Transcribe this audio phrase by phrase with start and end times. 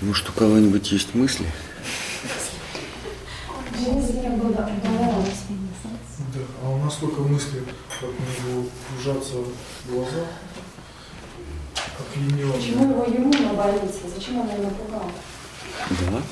[0.00, 1.46] Может, у кого-нибудь есть мысли?
[6.34, 7.62] Да, а у нас только мысли,
[8.00, 9.34] как у него кружатся
[9.88, 10.26] глаза,
[11.98, 12.52] опьяненный.
[12.52, 14.08] Почему его ему боится?
[14.14, 15.10] Зачем она его напугала?
[15.90, 16.22] Да.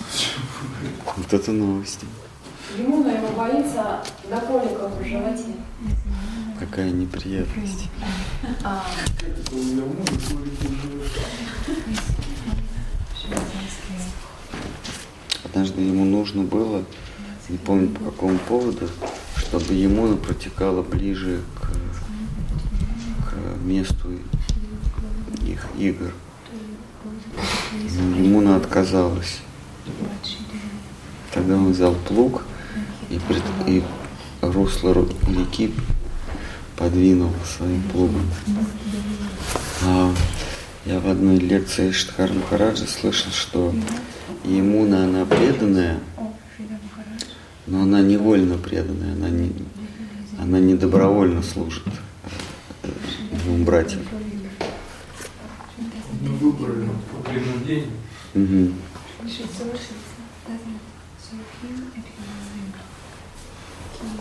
[1.17, 2.07] Вот это новости.
[2.79, 5.55] Ему на его боится до коликов в животе.
[6.59, 7.89] Какая неприятность.
[8.63, 8.85] А.
[15.67, 16.85] Однажды ему нужно было,
[17.49, 18.89] не помню по какому поводу,
[19.37, 21.67] чтобы ему протекало ближе к,
[23.29, 24.13] к месту
[25.45, 26.13] их игр.
[27.99, 29.41] Но Емуна отказалась.
[31.35, 32.45] Тогда он взял плуг
[33.11, 33.83] и, пред, и
[34.43, 35.75] русло реки
[36.77, 38.31] подвинул своим плугом.
[39.83, 40.15] А
[40.85, 43.75] я в одной лекции Штхар Махараджа слышал, что
[44.47, 45.99] Емуна, она преданная,
[47.67, 49.53] но она невольно преданная, она не,
[50.39, 51.85] она не добровольно служит
[53.47, 54.03] двум братьям.
[56.23, 57.91] Выбрали по принуждению.
[58.35, 58.73] Угу.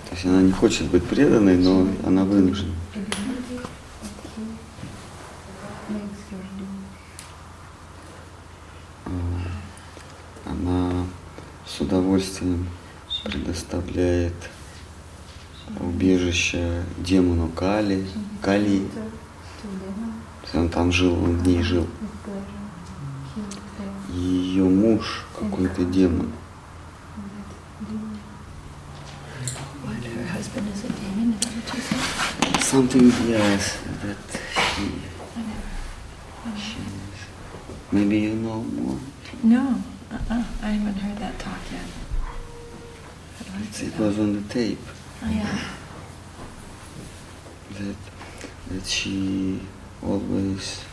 [0.08, 2.74] То есть она не хочет быть преданной, но она вынуждена.
[9.06, 9.10] А,
[10.46, 11.06] она
[11.66, 11.82] с
[12.36, 12.68] удовольствием
[13.24, 14.34] предоставляет
[15.80, 18.06] убежище демону Кали,
[18.42, 18.88] Кали.
[20.54, 21.88] Он там жил, он в ней жил.
[24.10, 26.32] Ее муж какой-то демон.
[32.62, 34.18] Something, yes, that
[34.76, 34.92] she,
[36.58, 36.78] she
[37.92, 38.98] Maybe you know more.
[39.44, 40.44] No, uh-uh.
[40.64, 42.05] I haven't heard that talk yet.
[43.58, 44.80] It was on the tape.
[45.24, 45.60] Oh, yeah.
[47.80, 47.96] That,
[48.72, 49.62] that she
[50.04, 50.84] always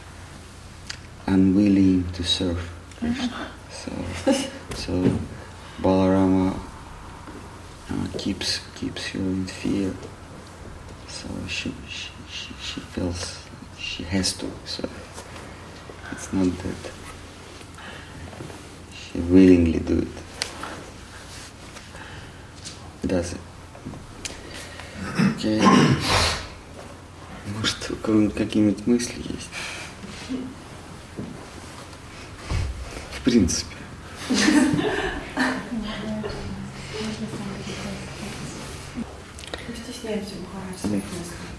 [1.27, 2.71] unwilling to serve.
[3.03, 3.49] Uh-huh.
[3.71, 3.91] So,
[4.75, 5.19] so
[5.81, 6.59] Balarama
[7.91, 9.95] uh, keeps keeps her in fear.
[11.09, 13.45] So she she, she, she feels
[13.79, 14.51] she has to.
[14.65, 14.89] So
[16.13, 16.91] it's not that
[18.95, 20.22] she willingly do it.
[23.13, 23.41] Does it?
[25.37, 25.61] Okay.
[27.59, 29.51] Может, у кого-нибудь какие-нибудь мысли есть?
[33.11, 33.77] В принципе.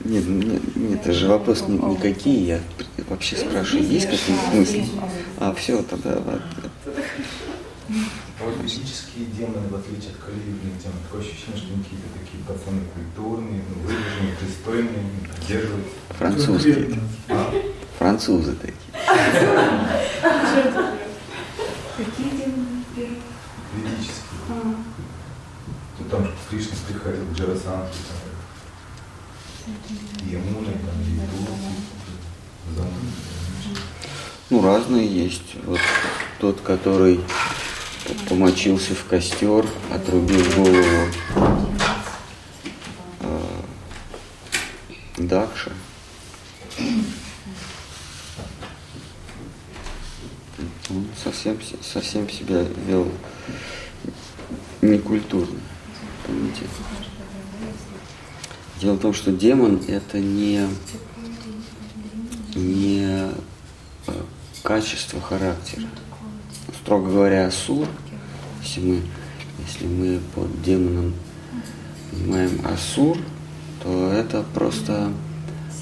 [0.05, 2.59] Нет, нет, нет, это же вопрос никакие, я
[3.09, 4.85] вообще спрашиваю, есть какие-нибудь мысли?
[5.37, 6.62] А, все, тогда ладно.
[9.33, 13.61] А демоны, в отличие от каливных демонов, такое ощущение, что они какие-то такие пацаны культурные,
[13.67, 15.87] ну, выдержанные, пристойные, поддерживают.
[16.09, 16.99] Французские.
[17.29, 17.53] А?
[17.97, 18.77] Французы такие.
[21.97, 22.83] Какие демоны
[23.75, 24.23] Ведические.
[25.99, 27.97] Ну там же Кришна приходил, Джарасанки,
[29.65, 29.77] там,
[30.29, 31.73] Ямуны, там, Ятурки,
[34.49, 35.55] Ну, разные есть.
[35.65, 35.79] Вот
[36.39, 37.19] тот, который
[38.27, 41.09] помочился в костер, отрубил голову
[43.21, 43.41] э,
[45.17, 45.71] Дакша.
[50.89, 53.11] Он совсем, совсем себя вел
[54.81, 55.59] некультурно.
[56.25, 56.61] Помните?
[58.79, 60.67] Дело в том, что демон это не,
[62.55, 63.31] не
[64.07, 64.13] э,
[64.61, 65.87] качество характера
[66.83, 67.87] строго говоря, Асур,
[68.73, 69.01] если мы,
[69.67, 71.13] если мы под демоном
[72.09, 73.17] понимаем Асур,
[73.83, 75.11] то это просто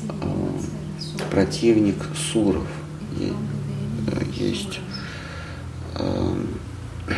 [0.10, 0.60] э,
[1.30, 2.68] противник суров.
[3.18, 3.32] Э,
[4.34, 4.80] есть
[5.96, 6.46] э,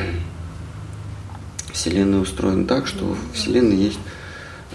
[1.74, 4.00] Вселенная устроена так, что в Вселенной есть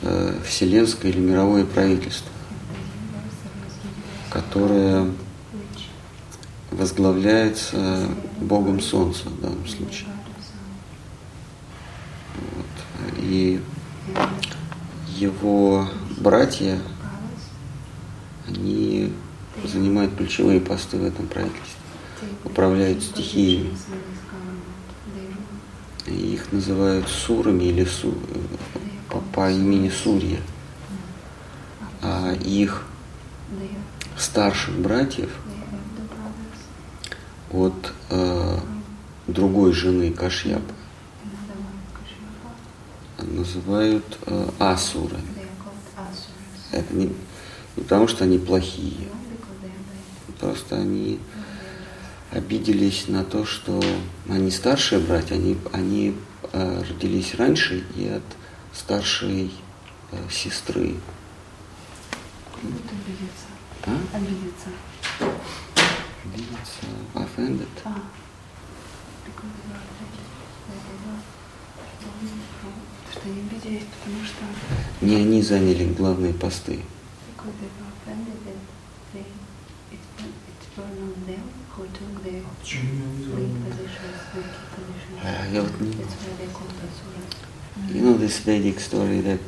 [0.03, 2.31] э, вселенское или мировое правительство,
[4.31, 5.07] которое
[6.73, 8.09] возглавляется
[8.41, 10.09] Богом Солнца в данном случае.
[12.39, 13.15] Вот.
[13.29, 13.61] И
[15.17, 15.87] его
[16.17, 16.81] братья,
[18.47, 19.13] они
[19.65, 21.83] занимают ключевые посты в этом правительстве,
[22.45, 23.77] управляют стихиями.
[26.07, 28.15] И их называют сурами или су,
[29.11, 30.41] по, по имени Сурья.
[32.01, 32.87] А их
[34.17, 35.31] старших братьев–
[37.53, 38.59] от э,
[39.27, 40.75] другой жены Кашьяпы
[43.19, 45.23] называют э, асурами.
[46.71, 47.07] Это не,
[47.77, 49.09] не потому, что они плохие,
[50.39, 51.19] просто они
[52.31, 53.83] обиделись на то, что
[54.29, 56.15] они старшие братья, они, они
[56.53, 58.23] э, родились раньше и от
[58.73, 59.53] старшей
[60.13, 60.97] э, сестры.
[62.63, 63.47] Обидеться.
[63.87, 64.17] А?
[64.17, 64.69] Обидеться.
[66.25, 67.69] Обидеться, offended.
[67.85, 67.95] А.
[69.25, 69.69] Because.
[73.13, 76.81] Что они обиделись, потому что Не они заняли главные посты.
[83.41, 83.61] не.
[85.23, 85.93] А, Я вот не.
[87.93, 89.39] You know this Vedic story that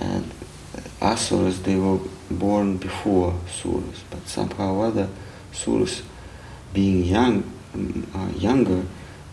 [0.00, 0.22] uh,
[1.00, 2.00] Asuras they were
[2.30, 5.08] born before Suras, but somehow or other
[5.52, 6.02] Suras,
[6.72, 7.44] being young,
[7.74, 8.82] mm, uh, younger,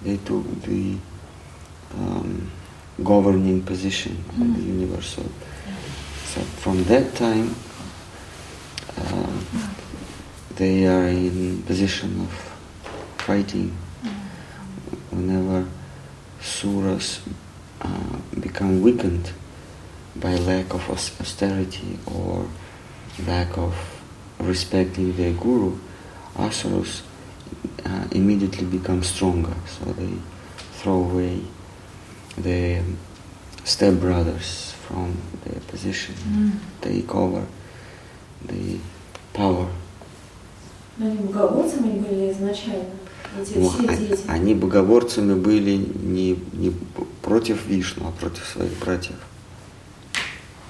[0.03, 0.97] they took the
[1.97, 2.51] um,
[3.03, 5.15] governing position in the universe.
[5.15, 5.23] So,
[6.25, 7.55] so from that time,
[8.97, 9.45] um,
[10.55, 12.31] they are in position of
[13.17, 13.75] fighting
[15.11, 15.67] whenever
[16.39, 17.19] suras
[17.81, 19.31] uh, become weakened
[20.15, 22.47] by lack of austerity or
[23.25, 23.73] lack of
[24.39, 25.77] respecting their guru,
[26.37, 27.03] asuras
[27.85, 29.53] uh, immediately become stronger.
[29.67, 30.13] So they
[30.73, 31.41] throw away
[32.37, 32.83] their
[33.65, 36.13] stepbrothers from their position,
[36.81, 37.43] take over
[38.47, 38.79] the
[39.33, 39.67] power.
[40.97, 42.85] Но они богоборцами были изначально.
[43.39, 44.19] Эти Ну, все а- дети.
[44.27, 46.73] Они богоборцами были не, не
[47.21, 49.15] против Вишну, а против своих братьев,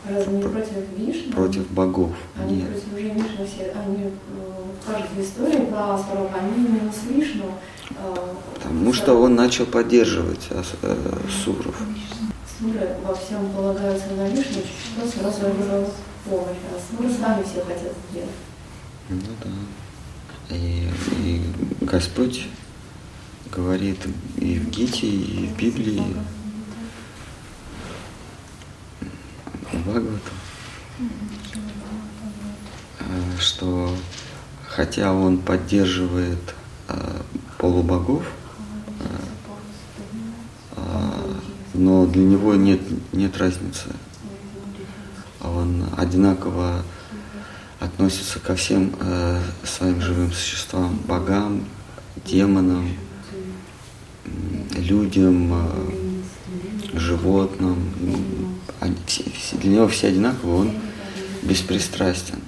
[0.07, 1.31] Разве не про- против Вишну?
[1.33, 2.11] против богов.
[2.39, 2.69] Они Нет.
[2.69, 4.09] против Вишну все, они э,
[4.79, 7.51] в каждой истории про Асуров, они именно с Вишну.
[8.53, 10.63] Потому что он начал поддерживать э,
[11.43, 11.75] суров.
[12.59, 15.89] Суры во всем полагаются на Вишну, что сразу его
[16.25, 16.57] помощь.
[16.69, 18.29] А Суры сами все хотят сделать.
[19.09, 20.55] Ну да.
[20.55, 20.89] И,
[21.23, 21.41] и
[21.81, 22.47] Господь
[23.51, 23.99] говорит
[24.37, 26.03] и в Гите, и в Библии,
[29.71, 30.19] и в Бхагаватам,
[32.99, 33.03] э,
[33.39, 33.95] что
[34.67, 36.55] хотя он поддерживает
[36.87, 37.21] э,
[37.61, 38.23] полубогов,
[41.75, 42.81] но для него нет,
[43.13, 43.89] нет разницы.
[45.41, 46.83] Он одинаково
[47.79, 51.65] относится ко всем э, своим живым существам, богам,
[52.25, 52.89] демонам,
[54.75, 57.77] людям, э, животным.
[59.53, 60.73] Для него все одинаково, он
[61.43, 62.39] беспристрастен.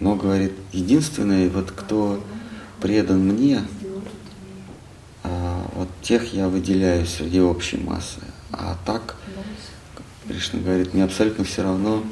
[0.00, 2.22] Но говорит, единственное, вот кто
[2.82, 3.62] предан мне,
[5.22, 8.20] а, вот тех я выделяю среди общей массы.
[8.50, 9.14] А так,
[10.26, 12.02] Кришна говорит, мне абсолютно все равно,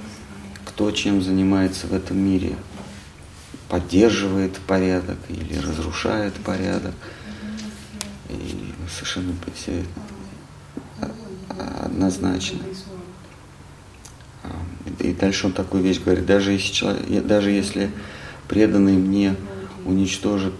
[0.64, 2.54] кто чем занимается в этом мире.
[3.68, 6.94] Поддерживает порядок или разрушает порядок.
[8.28, 9.84] И совершенно все
[11.82, 12.60] однозначно.
[14.44, 14.50] А,
[15.00, 17.90] И дальше он такую вещь говорит, даже если, человек, даже если
[18.46, 19.34] преданный мне
[19.84, 20.54] уничтожит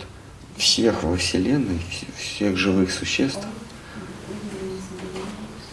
[0.56, 3.46] всех во Вселенной, вс- всех живых существ,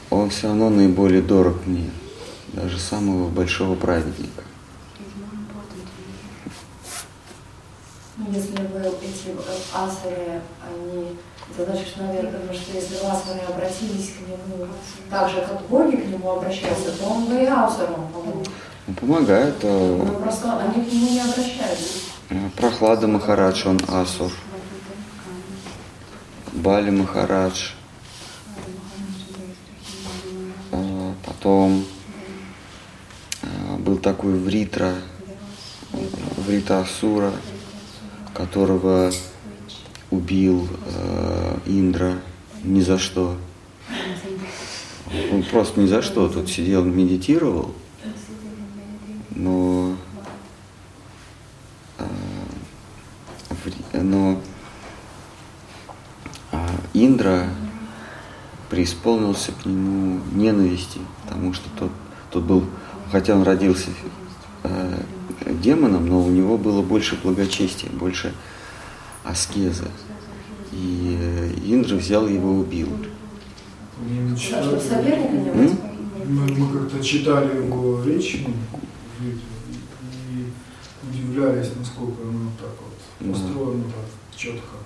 [0.10, 1.90] он все равно наиболее дорог мне,
[2.54, 4.44] даже самого большого праведника.
[8.18, 11.18] Ну, если бы эти э, асуры, они,
[11.56, 14.68] значит, наверное, потому что если асуры обратились к нему
[15.10, 18.44] так же, как боги к нему обращаются, то он бы и асурам помог.
[18.88, 19.56] Он помогает.
[19.62, 22.00] э, Но просто они к нему не обращаются.
[22.56, 24.32] Прохлада Махарадж, он асур.
[26.52, 27.70] Бали Махарадж.
[30.72, 31.86] Э, Потом
[33.42, 34.96] э, был такой Вритра,
[36.38, 37.32] Врита Асура,
[38.34, 39.12] которого
[40.12, 42.20] убил э, Индра
[42.64, 43.38] ни за что.
[45.32, 47.74] Он просто ни за что тут сидел, медитировал,
[49.30, 49.96] но,
[53.94, 54.40] но
[56.52, 57.50] а, Индра
[58.70, 61.92] преисполнился к нему ненависти, потому что тот,
[62.32, 62.66] тот был,
[63.12, 63.90] хотя он родился
[64.64, 65.02] э,
[65.62, 68.34] демоном, но у него было больше благочестия, больше
[69.24, 69.88] аскезы.
[70.72, 72.90] И э, Индра взял его и убил.
[74.00, 74.36] Мы
[75.54, 75.72] быть.
[76.28, 78.46] Мы, как-то читали его речь
[81.38, 83.32] и удивлялись, насколько оно так вот Да.
[83.32, 84.78] построено так четко.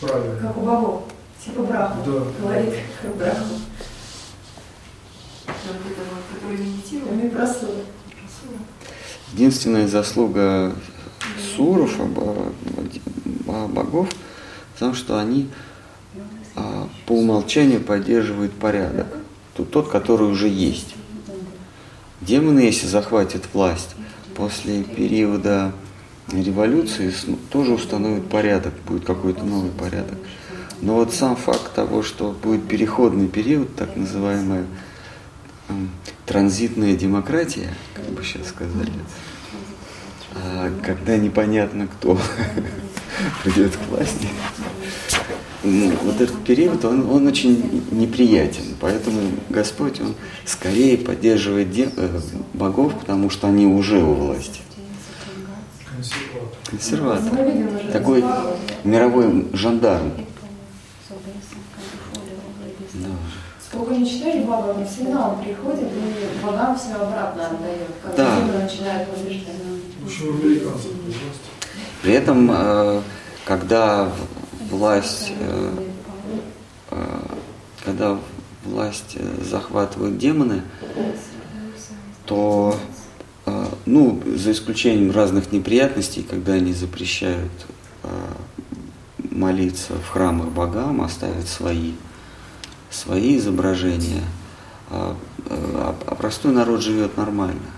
[0.00, 0.40] Правильно.
[0.40, 1.02] Как у богов.
[1.44, 2.02] Типа брахма.
[2.04, 2.24] Да.
[2.40, 3.18] Говорит, как
[7.32, 7.70] просуд.
[9.32, 10.74] Единственная заслуга
[11.54, 11.90] суров,
[13.68, 14.08] богов,
[14.74, 15.48] в том, что они
[16.56, 19.06] а, по умолчанию поддерживают порядок.
[19.56, 20.94] Тут тот, который уже есть.
[22.20, 23.94] Демоны, если захватят власть,
[24.40, 25.70] после периода
[26.32, 30.16] революции с- тоже установят порядок, будет какой-то новый порядок.
[30.80, 34.64] Но вот сам факт того, что будет переходный период, так называемая
[35.68, 35.90] м,
[36.24, 38.90] транзитная демократия, как бы сейчас сказали,
[40.34, 42.18] а, когда непонятно кто
[43.44, 44.26] придет к власти.
[45.62, 50.14] Ну, вот этот период, он, он очень неприятен, поэтому Господь, Он
[50.46, 52.20] скорее поддерживает де- э,
[52.54, 54.60] богов, потому что они уже у власти.
[55.90, 56.58] Консерватор.
[56.70, 57.32] Консерватор.
[57.32, 58.24] Мы видим уже Такой
[58.84, 60.12] мировой жандарм.
[62.94, 63.08] Да.
[63.68, 67.88] Сколько не читали Баба, он приходит и богам все обратно отдает.
[68.02, 68.62] Когда Да.
[68.62, 69.54] Начинает побеждать.
[72.02, 73.02] При этом, э,
[73.44, 74.10] когда
[74.70, 75.86] власть, э,
[76.90, 77.20] э,
[77.84, 78.18] когда
[78.64, 80.62] власть э, захватывают демоны,
[82.24, 82.76] то,
[83.86, 87.50] ну, за исключением разных неприятностей, когда они запрещают
[89.18, 91.94] молиться в храмах богам, оставят свои,
[92.88, 94.22] свои изображения,
[94.90, 95.16] а,
[95.48, 97.72] а- а простой народ живет нормально.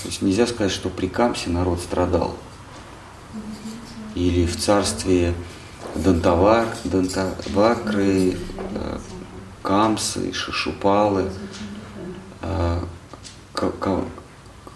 [0.00, 2.36] То есть нельзя сказать, что при Камсе народ страдал.
[4.14, 5.34] Или в царстве
[5.94, 8.32] Дантавар, Дантавакры,
[8.74, 8.98] э,
[9.62, 11.30] Камсы, Шишупалы,
[12.42, 12.78] э,
[13.52, 14.04] Ка- Ка-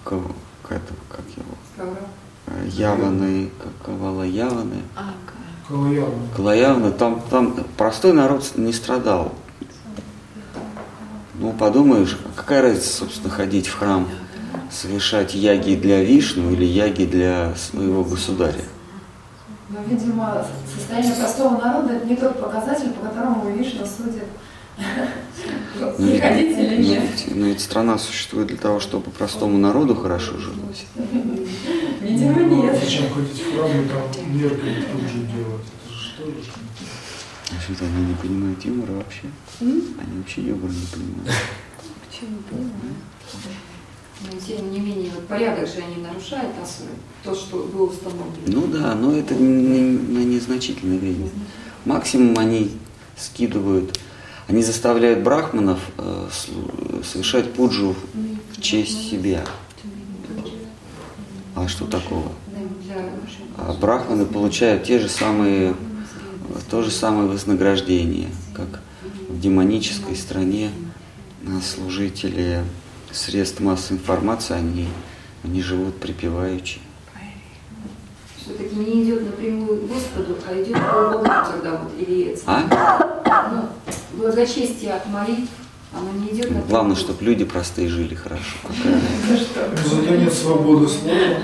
[0.05, 0.21] Ка-
[0.63, 1.91] как это- как его,
[2.69, 4.83] Яваны, Ка- Кавала Яваны,
[5.69, 6.29] Калаявна.
[6.37, 9.35] Калаявны, там, там простой народ не страдал.
[11.35, 14.09] Ну, подумаешь, какая разница, собственно, ходить в храм,
[14.71, 18.65] совершать яги для Вишну или яги для своего государя?
[19.69, 24.25] Но, видимо, состояние простого народа это не тот показатель, по которому Вишна судит,
[24.79, 27.03] Ну, ведь- приходить или ну, нет.
[27.03, 30.87] ведь- ну, ведь страна существует для того, чтобы простому народу хорошо жилось.
[32.01, 32.79] Видимо, Ну, нет.
[32.81, 35.67] Зачем ходить в храм и там меркой тут же делать?
[35.85, 36.51] Это же что же?
[37.57, 39.23] А что-то они не понимают юмора вообще.
[39.61, 41.35] Они вообще юмора не понимают.
[42.09, 42.37] Почему
[44.33, 46.91] Но тем не менее, вот порядок же они нарушают асуры,
[47.23, 48.47] то, что было установлено.
[48.47, 51.29] Ну да, но это на незначительное время.
[51.85, 52.73] Максимум они
[53.17, 53.99] скидывают,
[54.49, 56.29] они заставляют брахманов э,
[57.05, 57.95] совершать пуджу
[58.53, 59.45] в честь себя.
[61.55, 62.33] А что такого?
[63.57, 65.75] А брахманы получают те же самые,
[66.71, 68.81] то же самое вознаграждение, как
[69.29, 70.71] в демонической стране
[71.47, 72.63] а, служители
[73.13, 74.89] средств массовой информации, они,
[75.45, 76.81] они живут припеваючи.
[78.41, 83.51] все-таки не идет напрямую к Господу, а идет по Богу тогда вот, или это, А?
[83.53, 83.69] ну,
[84.23, 85.51] благочестие молитв,
[85.93, 86.67] оно не идет напрямую.
[86.69, 88.57] Главное, чтобы люди простые жили хорошо.
[89.85, 91.37] Зато нет свободы слова.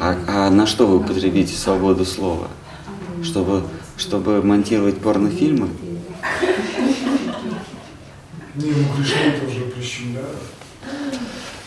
[0.00, 2.48] А, а на что вы употребите свободу слова?
[3.22, 3.62] Чтобы,
[3.98, 5.68] чтобы монтировать порнофильмы?
[8.54, 10.36] Не, ну Кришна тоже прищемляют.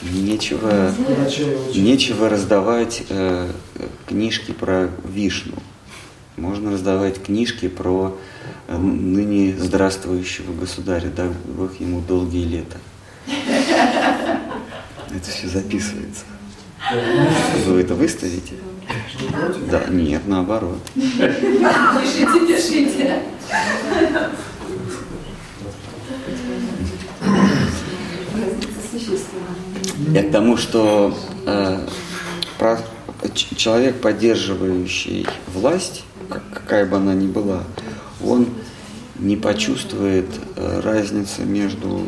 [0.04, 1.84] Нечего, Врача очень.
[1.84, 3.50] нечего раздавать э,
[4.06, 5.56] книжки про Вишну.
[6.38, 8.16] Можно раздавать книжки про
[8.68, 12.78] э, ныне здравствующего государя, дай Бог ему долгие лета.
[13.28, 16.26] Это все записывается.
[17.66, 18.54] Вы это выставите?
[19.72, 20.78] Да, нет, наоборот.
[20.94, 23.24] Пишите, пишите.
[30.14, 31.80] Я к тому, что э,
[32.58, 32.80] про-
[33.56, 37.64] человек, поддерживающий власть, как- какая бы она ни была,
[38.24, 38.48] он
[39.20, 42.02] не почувствует э, разницы между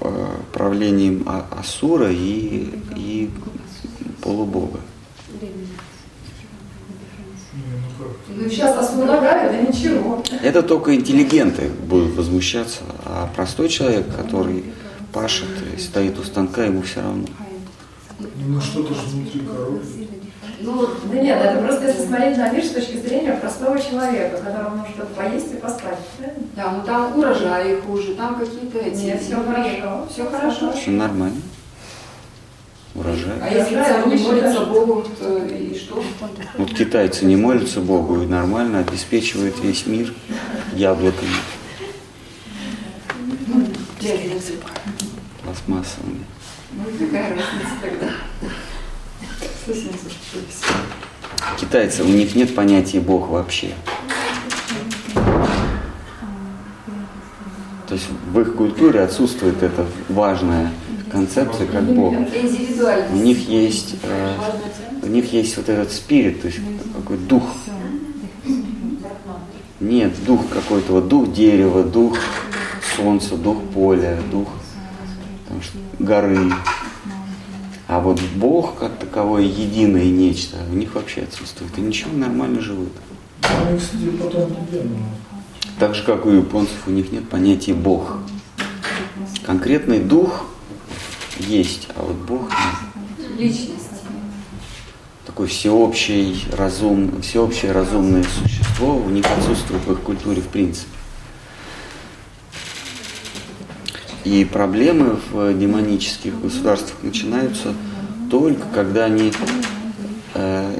[0.00, 3.30] э, правлением А- Асура и, и
[4.20, 4.80] полубога.
[8.36, 10.22] Ну сейчас освобождали, да ничего.
[10.42, 14.64] Это только интеллигенты будут возмущаться, а простой человек, который
[15.14, 17.26] пашет и стоит у станка, ему все равно.
[18.18, 20.08] Ну что-то же внутри коробки.
[20.60, 24.76] Ну, да нет, это просто если смотреть на мир с точки зрения простого человека, которому
[24.76, 25.98] нужно поесть и поспать.
[26.16, 26.42] правильно?
[26.56, 29.02] Да, ну там урожаи хуже, там какие-то эти...
[29.02, 30.08] Нет, все хорошо.
[30.10, 30.72] Все хорошо.
[30.72, 31.40] Все нормально.
[32.94, 33.42] Уважают.
[33.42, 36.02] А если царь не молится Богу, то и что?
[36.56, 40.14] Вот китайцы не молятся Богу и нормально обеспечивают весь мир
[40.74, 41.28] яблоками
[45.54, 46.24] пластмассовыми.
[46.72, 48.10] Ну какая разница тогда?
[49.66, 50.62] Зашлись.
[51.58, 53.74] Китайцы, у них нет понятия Бог вообще.
[57.86, 60.72] То есть в их культуре отсутствует эта важная
[61.12, 62.14] концепция как Бог.
[63.12, 64.36] У них есть, э,
[65.02, 66.60] у них есть вот этот спирит, то есть
[66.96, 67.44] какой дух.
[69.80, 72.16] Нет, дух какой-то, вот дух дерева, дух
[72.96, 74.48] солнца, дух поля, дух
[75.98, 76.52] горы.
[77.86, 81.76] А вот Бог как таковое единое нечто у них вообще отсутствует.
[81.78, 82.88] И ничего, нормально живут.
[83.42, 84.96] Они, кстати, потом Гена.
[85.78, 88.18] Так же, как и у японцев, у них нет понятия Бог.
[89.44, 90.46] Конкретный дух
[91.38, 93.38] есть, а вот Бог нет.
[93.38, 93.84] Личность.
[95.26, 100.93] такое всеобщее, разум, всеобщее разумное существо у них отсутствует в их культуре в принципе.
[104.24, 107.74] И проблемы в демонических государствах начинаются
[108.30, 109.32] только когда они
[110.34, 110.78] э,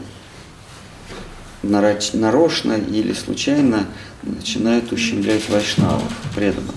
[1.62, 3.86] нароч- нарочно или случайно
[4.22, 6.74] начинают ущемлять вайшнавов, преданных.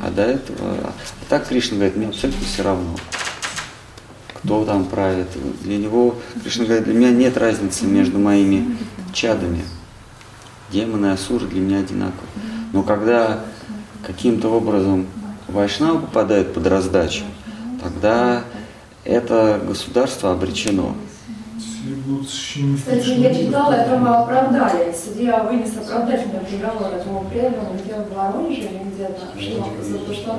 [0.00, 0.92] А до этого, а
[1.28, 2.96] так Кришна говорит, мне абсолютно все равно
[4.34, 5.28] кто там правит.
[5.62, 8.76] Для него, Кришна говорит, для меня нет разницы между моими
[9.12, 9.64] чадами.
[10.70, 12.26] Демоны и асуры для меня одинаковы.
[12.72, 13.44] Но когда
[14.04, 15.06] каким-то образом
[15.52, 17.24] Вайшнава попадает под раздачу,
[17.82, 18.42] тогда
[19.04, 20.94] это государство обречено.
[22.76, 24.94] Кстати, я читала, это мы оправдали.
[24.94, 29.20] Судья вынес оправдательный приговор этому преданному где-то в Воронеже или где-то
[29.82, 30.38] за то, что...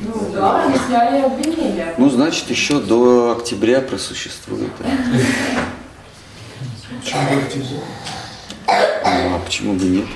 [0.00, 1.94] Ну да, они сняли обвинение.
[1.96, 4.72] Ну, значит, еще до октября просуществует.
[7.04, 7.84] Чем говорите Бог?
[8.66, 10.06] Ну, а почему бы нет?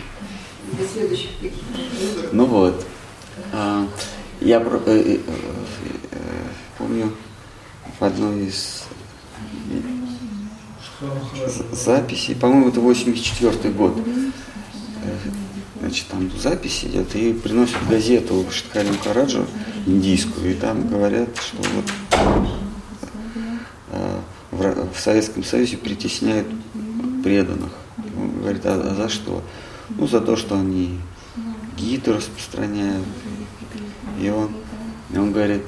[2.32, 2.86] Ну вот.
[3.52, 3.86] А,
[4.40, 5.18] я э, э,
[6.10, 6.18] э,
[6.76, 7.12] помню
[7.98, 8.84] в одной из
[11.72, 13.96] записей, по-моему, это 84 год.
[15.80, 19.46] Значит, там запись идет и приносят газету Штхали Махараджу
[19.86, 21.84] индийскую, и там говорят, что вот
[24.50, 26.48] в, Советском Союзе притесняют
[27.22, 27.72] преданных.
[28.16, 29.42] Он говорит, а, а за что?
[29.90, 30.98] Ну, за то, что они
[31.76, 33.04] гиты распространяют.
[34.20, 34.50] И он,
[35.12, 35.62] и он говорит,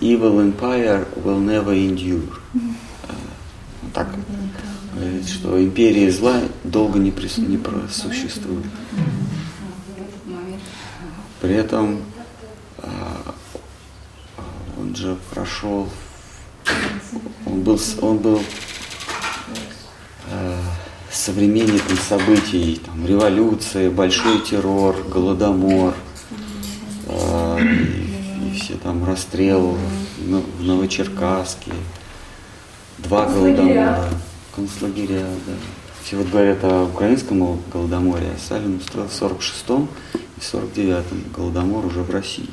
[0.00, 2.22] evil empire will never endure.
[3.82, 4.08] Вот Так
[4.94, 8.66] говорит, что империя зла долго не, прис- не просуществует.
[11.40, 12.00] При этом
[12.78, 13.34] а,
[14.36, 14.42] а,
[14.78, 15.88] он же прошел,
[17.46, 18.42] он был, он был а,
[21.12, 25.94] современником событий, там, революции, большой террор, голодомор,
[27.08, 29.72] а, и, и все там расстрелы
[30.18, 31.72] в Но- в Новочеркасске,
[32.98, 34.08] два голодомора,
[34.54, 35.52] концлагеря, да.
[36.04, 42.02] Все вот говорят о украинском голодоморе, а Сталин устроил в 46-м и 49-м голодомор уже
[42.02, 42.48] в России.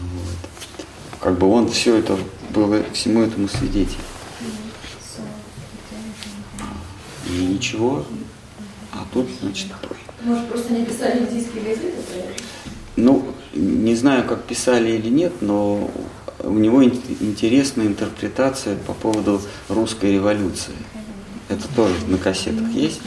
[0.00, 1.20] Вот.
[1.20, 2.16] Как бы он все это
[2.50, 3.96] был всему этому свидетель.
[7.30, 8.04] И ничего,
[8.92, 9.66] а тут, значит,
[10.22, 11.92] Может, просто не писали индийские газеты
[12.98, 15.88] ну, не знаю, как писали или нет, но
[16.40, 20.74] у него ин- интересная интерпретация по поводу русской революции.
[21.48, 23.00] Это тоже на кассетах есть.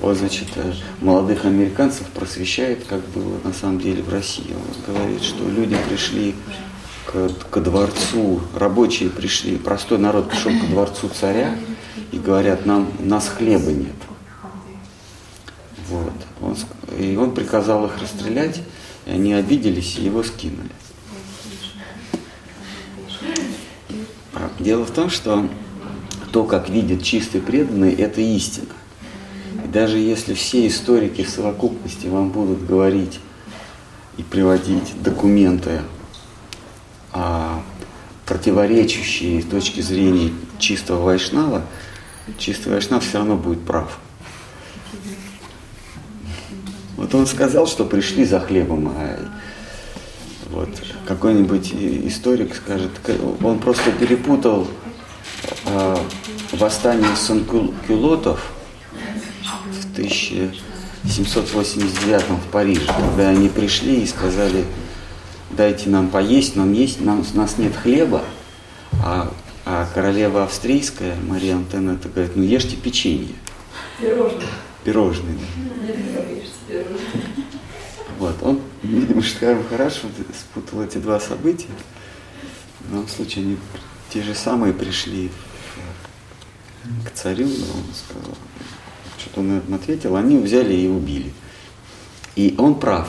[0.00, 4.52] Вот, значит, э, молодых американцев просвещает, как было на самом деле в России.
[4.52, 6.34] Он говорит, что люди пришли
[7.06, 11.56] к, ко дворцу, рабочие пришли, простой народ пришел ко дворцу царя
[12.14, 13.96] и говорят, нам, у нас хлеба нет.
[15.88, 16.12] Вот.
[16.40, 16.56] Он,
[16.96, 18.62] и он приказал их расстрелять,
[19.04, 20.70] и они обиделись и его скинули.
[24.60, 25.48] Дело в том, что
[26.30, 28.72] то, как видит чистый преданный, это истина.
[29.64, 33.18] И даже если все историки в совокупности вам будут говорить
[34.18, 35.82] и приводить документы,
[37.12, 37.60] а,
[38.24, 41.64] противоречащие с точки зрения чистого вайшнава,
[42.38, 43.98] чистый вайшнав все равно будет прав.
[46.96, 49.18] Вот он сказал, что пришли за хлебом, а
[50.50, 50.70] вот
[51.06, 52.92] какой-нибудь историк скажет,
[53.42, 54.66] он просто перепутал
[55.66, 56.02] а,
[56.52, 58.52] восстание санкюлотов
[59.72, 64.64] в 1789 в Париже, когда они пришли и сказали,
[65.50, 68.24] дайте нам поесть, нам есть, нам, у нас нет хлеба,
[69.04, 69.32] а,
[69.64, 73.34] а королева австрийская, Мария Антонетта, говорит, ну ешьте печенье.
[74.00, 74.48] Пирожные.
[74.84, 76.22] Пирожные, да.
[76.68, 76.86] Пирожные.
[78.18, 81.68] Вот, он, видимо, Штхарм хорошо спутал эти два события.
[82.80, 83.56] В любом случае, они
[84.10, 85.30] те же самые пришли
[87.04, 88.36] к царю, да, он сказал,
[89.18, 91.32] что-то он ответил, они взяли и убили.
[92.36, 93.08] И он прав.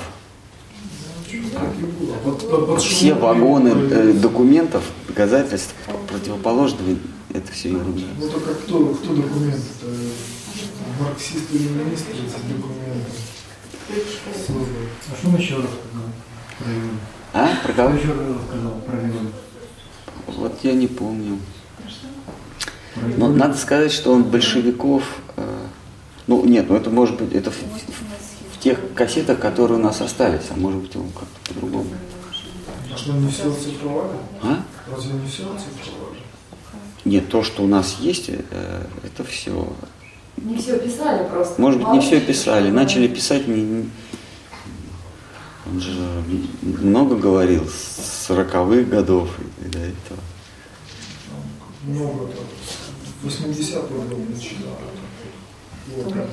[2.79, 5.73] Все вагоны э, документов, доказательств
[6.09, 6.95] противоположного,
[7.33, 8.01] это все ерунда.
[8.19, 9.55] Ну только кто, кто документ?
[9.81, 9.91] Это
[10.99, 13.11] марксисты или министры эти документы
[14.47, 14.89] создали.
[15.11, 16.09] А что он еще рассказал
[16.57, 16.99] про Ивана?
[17.33, 17.47] А?
[17.63, 17.95] Про Что кого?
[17.97, 19.29] еще рассказал про Ивана?
[20.27, 21.39] Вот я не помню.
[23.17, 25.03] Но надо сказать, что он большевиков,
[25.35, 25.43] э,
[26.27, 27.51] ну нет, ну это может быть, это
[28.65, 31.91] тех кассетах, которые у нас остались, а может быть он как-то по-другому.
[32.91, 34.17] А что не все оцифровали?
[34.41, 34.63] А?
[34.91, 36.17] Разве не все оцифровали?
[37.05, 39.71] Нет, то, что у нас есть, э, это все.
[40.37, 41.61] Не все писали просто.
[41.61, 42.71] Может быть, не все писали.
[42.71, 43.87] Начали писать не,
[45.71, 46.23] Он же
[46.63, 49.29] много говорил с 40-х годов
[49.63, 50.19] и до этого.
[51.83, 52.45] Много там.
[53.29, 54.73] 80-й год начинал.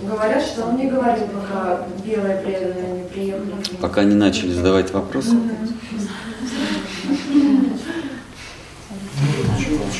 [0.02, 3.54] Говорят, что он не говорил, пока белые преданные не приехали.
[3.80, 5.36] Пока не начали задавать вопросы.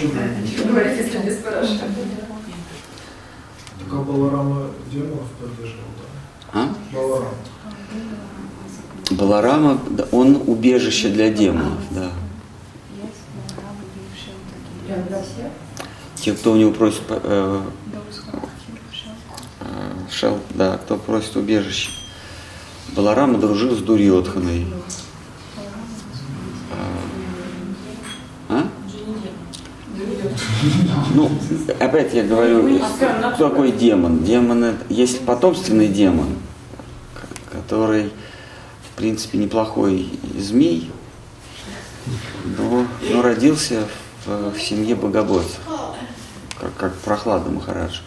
[0.03, 0.67] Говорить?
[0.67, 1.81] Говорить, если не спрашивают?
[3.79, 5.85] Только Баларама демонов поддерживал,
[6.53, 6.61] да?
[6.61, 6.69] А?
[6.95, 7.35] Баларам.
[9.11, 12.11] Баларама, да, он убежище для демонов, да.
[16.15, 17.63] Те, кто у него просит э,
[20.11, 21.91] шел, да, кто просит убежище.
[22.95, 24.67] Баларама дружил с Дурьотханой.
[28.49, 28.69] А?
[31.15, 31.31] Ну,
[31.81, 32.81] опять я говорю,
[33.35, 34.25] кто такой демон?
[34.25, 36.37] Демон, это- есть потомственный демон,
[37.51, 38.11] который,
[38.91, 40.91] в принципе, неплохой змей,
[42.59, 43.87] но, но родился
[44.27, 45.61] в, в семье богобойцев,
[46.61, 48.01] как, как Прохлада Махарадж.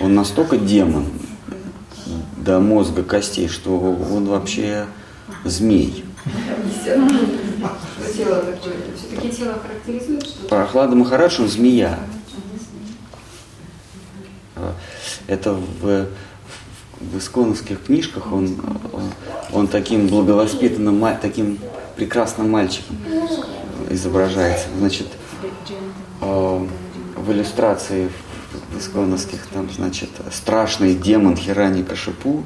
[0.00, 1.06] Он, настолько демон
[2.36, 4.86] до мозга костей, что он вообще
[5.44, 6.04] змей.
[6.82, 8.74] Что тело такое?
[8.96, 10.48] Все-таки тело характеризует что-то?
[10.48, 11.98] Прохлада Махарадж, он змея.
[15.26, 16.06] Это в,
[17.00, 18.56] в исконовских книжках он,
[18.92, 19.02] он,
[19.52, 21.58] он таким благовоспитанным, таким
[21.96, 22.96] прекрасным мальчиком
[23.90, 24.68] изображается.
[24.78, 25.06] Значит,
[26.20, 26.66] э,
[27.16, 28.27] в иллюстрации в
[28.78, 32.44] исконовских там, значит, страшный демон Хирани Кашипу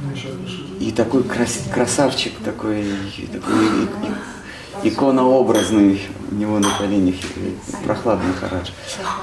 [0.00, 0.10] Ну,
[0.80, 2.84] и такой крас- красавчик, такой,
[3.32, 3.88] такой
[4.84, 7.16] иконообразный у него на коленях
[7.84, 8.70] прохладный Махарадж.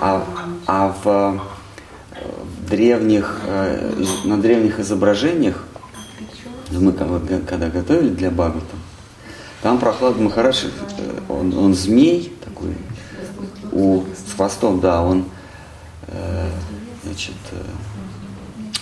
[0.01, 0.25] А,
[0.67, 1.41] а в,
[2.11, 2.19] э,
[2.65, 5.63] в древних, э, на древних изображениях,
[6.71, 8.75] мы вот г- когда готовили для Бхагавата,
[9.61, 10.65] там прохладный Махарадж,
[10.97, 12.73] э, он, он змей такой,
[13.71, 15.25] у, с хвостом, да, он,
[17.03, 17.61] значит, э,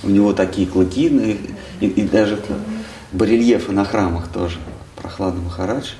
[0.04, 2.40] у него такие клыки, ну, и, и- даже
[3.12, 4.58] барельефы на храмах тоже.
[4.96, 5.92] Прохлада Махарадж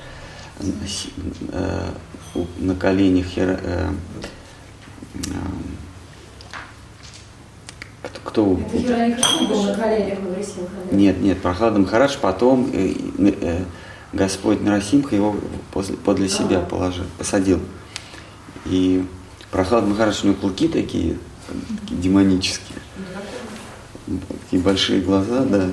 [0.60, 0.64] э,
[1.52, 1.88] э,
[2.58, 3.90] на коленях э, э,
[8.02, 8.64] кто, кто был
[10.92, 13.64] нет, нет, Прохлада Махарадж потом э, э,
[14.12, 15.36] Господь Нарасимха его
[15.72, 17.60] после, подле себя положил, посадил.
[18.66, 19.04] И
[19.54, 21.16] Прохлада Махарадж у него клыки такие,
[21.80, 22.80] такие демонические.
[24.46, 25.70] Такие большие глаза, да.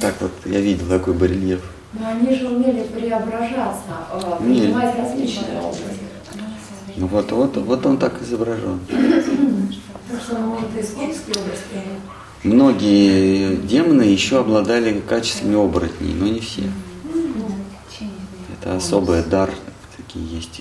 [0.00, 1.60] Так вот, я видел такой барельеф.
[1.94, 4.06] Но они же умели преображаться,
[4.38, 4.66] Умели.
[4.66, 5.82] принимать различные образы.
[6.94, 8.78] Ну вот, вот, вот он так изображен.
[12.44, 16.62] Многие демоны еще обладали качествами оборотней, но не все.
[18.60, 19.50] Это особый дар,
[19.96, 20.60] такие есть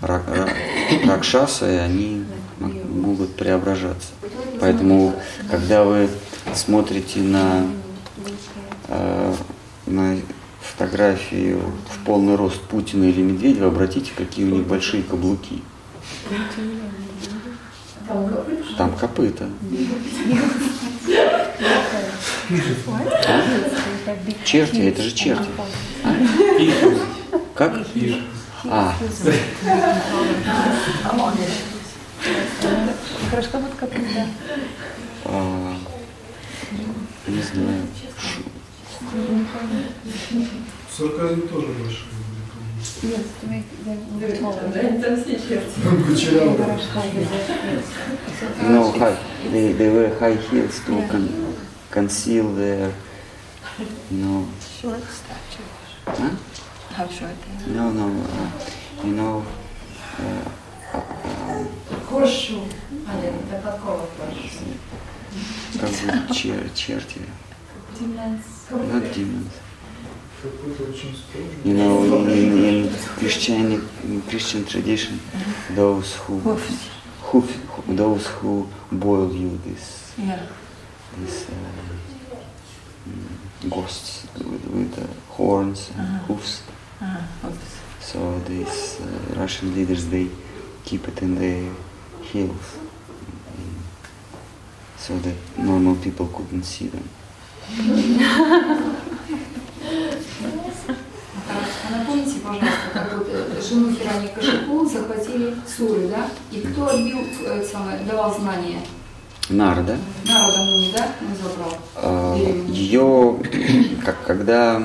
[0.00, 2.24] ракшасы, они
[2.58, 4.08] могут преображаться.
[4.60, 5.14] Поэтому,
[5.50, 6.08] когда вы
[6.54, 7.66] смотрите на,
[8.88, 9.34] э,
[9.86, 10.16] на
[10.60, 15.62] фотографию в полный рост Путина или Медведева, обратите, какие у них большие каблуки.
[18.78, 19.48] Там копыта.
[24.44, 25.48] Черти, это же черти.
[26.04, 26.14] А?
[27.54, 27.86] Как?
[28.68, 28.94] А,
[33.30, 34.26] Хорошо, вот как это.
[35.24, 35.76] а,
[37.26, 37.82] не знаю.
[40.90, 41.68] Сарказм тоже.
[46.06, 46.56] Кучерявый.
[48.62, 49.16] You know, high,
[49.50, 51.56] they, they wear high heels to con-
[51.90, 52.92] conceal their,
[54.10, 54.46] you know,
[54.80, 55.64] Short stature.
[56.06, 56.30] huh?
[56.96, 57.74] How short they are.
[57.74, 58.50] No, no, uh,
[59.04, 59.44] you know,
[60.18, 60.48] uh,
[60.94, 61.66] uh.
[63.08, 64.06] А, нет, это подкова
[65.78, 67.20] как бы чер, черти,
[68.00, 69.50] not demons.
[70.42, 71.58] Очень строгий.
[71.64, 75.20] You know, in, in Christian in Christian tradition,
[75.74, 76.88] those who, Hoofs.
[77.22, 80.38] who, who those who boil you this Yeah.
[81.18, 85.06] these uh, mm, ghosts with, with uh,
[85.36, 86.26] horns and Uh-huh.
[86.34, 86.62] hoofs.
[87.00, 87.80] Hoofs.
[88.00, 90.28] So these uh, Russian leaders they
[90.84, 91.72] keep it in their
[92.22, 92.78] heels,
[93.56, 93.80] Mm,
[94.98, 97.08] so that normal people couldn't see them.
[101.48, 106.28] А напомните, пожалуйста, как вот э, жену Хирани Кашику захватили Суры, да?
[106.50, 108.80] И кто отбил, э, самое, давал знания?
[109.48, 109.96] Нарда.
[110.26, 111.08] Народа Муни, да?
[111.20, 111.78] Он забрал.
[111.94, 112.36] А.
[112.68, 113.36] Ее,
[114.04, 114.82] как, когда,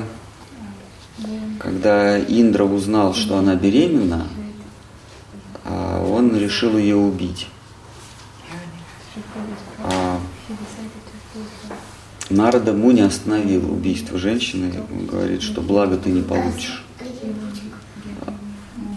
[1.62, 4.26] когда Индра узнал, что она беременна,
[5.64, 7.46] а, он решил ее убить.
[9.84, 10.20] А
[12.30, 16.84] Нарада Муни остановил убийство женщины, он говорит, что благо ты не получишь.
[18.26, 18.32] А,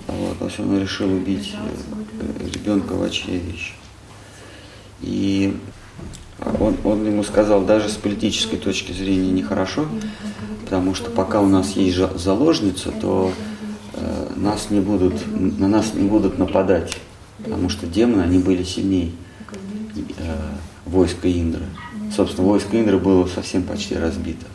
[0.08, 3.74] Вот, то есть он решил убить э, ребенка в очревище.
[5.02, 5.56] И
[6.60, 9.86] он, он ему сказал, даже с политической точки зрения нехорошо,
[10.64, 13.32] потому что пока у нас есть заложница, то
[13.94, 16.98] э, нас не будут, на нас не будут нападать,
[17.44, 19.12] потому что демоны, они были сильнее
[20.18, 20.36] э,
[20.86, 21.66] войска Индры.
[22.16, 24.46] Собственно, войско Индры было совсем почти разбито.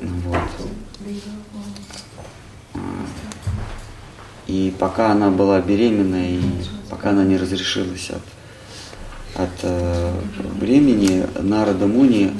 [0.00, 0.38] Ну Вот.
[2.74, 2.78] А,
[4.46, 6.40] И пока она была беременна, и
[6.90, 8.22] пока она не разрешилась от,
[9.34, 10.12] от э,
[10.58, 12.32] времени, Нарада Муни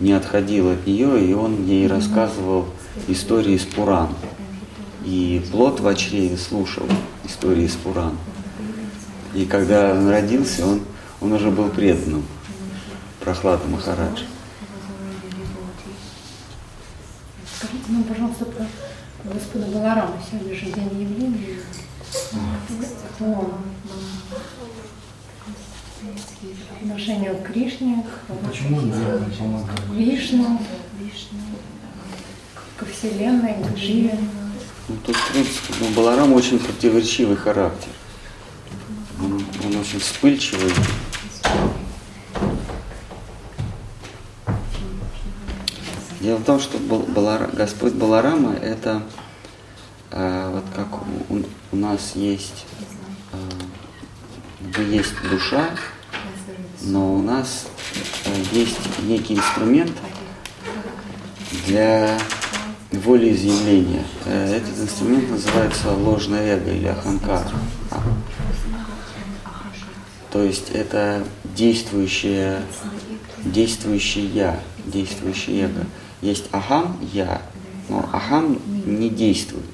[0.00, 2.66] не отходил от нее, и он ей рассказывал
[3.08, 4.10] истории из Пуран.
[5.04, 6.86] И плод в чреве слушал
[7.24, 8.16] истории из Пуран.
[9.34, 10.80] И когда он родился, он,
[11.20, 12.24] он уже был преданным
[13.20, 14.22] Прохлада Махарадж.
[17.56, 18.66] Скажите нам, пожалуйста, про
[19.32, 20.16] Господа Баларама.
[20.30, 21.58] Сегодня же день явления.
[23.16, 23.73] Кто он?
[26.80, 29.22] По отношению к Кришне, к Почему помогает?
[29.92, 30.60] Вишну,
[32.76, 34.18] ко Вселенной, к Дживе.
[34.88, 37.88] Ну, тут, в принципе, ну, Баларам очень противоречивый характер.
[39.18, 40.72] Он, он очень вспыльчивый.
[46.20, 49.02] Дело в том, что Бал- Балара- Господь Баларама это
[50.10, 52.64] э, вот как у, у нас есть,
[53.32, 55.70] э, есть душа,
[56.86, 57.66] но у нас
[58.24, 59.92] э, есть некий инструмент
[61.66, 62.18] для
[62.92, 64.04] волеизъявления.
[64.24, 67.46] Э, Этот инструмент называется ложное эго или аханкар.
[67.90, 68.02] А.
[70.30, 72.62] То есть это действующее,
[73.44, 75.86] действующее я, действующее эго.
[76.20, 77.42] Есть ахам, я,
[77.88, 79.64] но ахам не действует.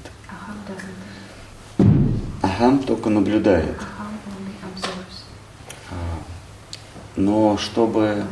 [2.42, 3.76] Ахам только наблюдает.
[5.90, 5.94] А,
[7.20, 8.24] Но чтобы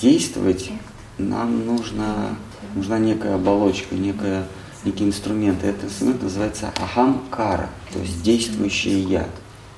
[0.00, 0.70] действовать,
[1.18, 2.36] нам нужно,
[2.74, 4.46] нужна некая оболочка, некая,
[4.82, 5.62] некий инструмент.
[5.62, 9.26] И этот инструмент называется ахам-кара, то есть действующее я.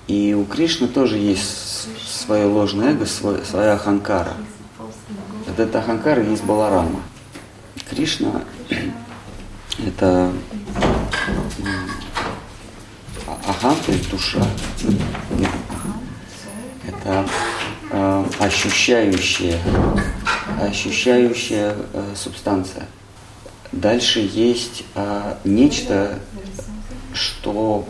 [0.06, 4.34] И у Кришны тоже есть свое ложное эго, свой, своя аханкара.
[4.78, 7.00] Вот эта аханкара есть Баларама.
[7.90, 8.42] Кришна–
[9.84, 10.32] это
[13.26, 14.46] а- ахам, то есть душа.
[16.86, 17.26] Это
[17.90, 19.58] э, ощущающая,
[20.60, 22.86] ощущающая э, субстанция.
[23.72, 26.18] Дальше есть э, нечто,
[27.12, 27.86] что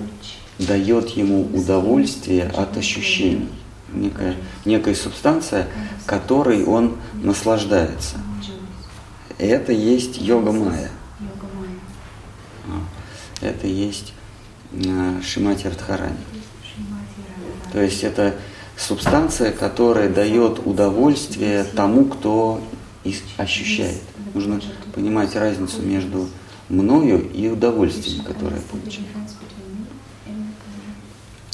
[0.59, 3.49] дает ему удовольствие от ощущений.
[3.93, 5.69] Некая, некая субстанция,
[6.07, 8.17] которой он наслаждается.
[9.39, 10.91] Это есть йога майя.
[13.41, 14.15] Это есть
[15.23, 16.17] Шимати Радхарани.
[17.73, 18.35] То есть это
[18.77, 22.61] субстанция, которая дает удовольствие тому, кто
[23.37, 24.01] ощущает.
[24.33, 24.61] Нужно
[24.95, 26.29] понимать разницу между
[26.69, 29.07] мною и удовольствием, которое я получаю.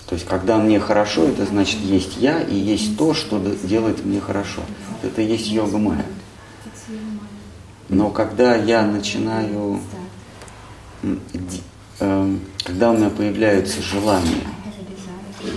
[0.07, 4.21] То есть, когда мне хорошо, это значит есть я и есть то, что делает мне
[4.21, 4.63] хорошо.
[5.03, 6.05] Это есть йога майя.
[7.89, 9.81] Но когда я начинаю,
[12.01, 14.49] эм, когда у меня появляются желания,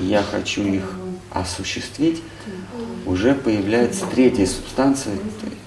[0.02, 0.97] я хочу их
[1.34, 2.22] осуществить,
[3.06, 5.15] уже появляется третья субстанция,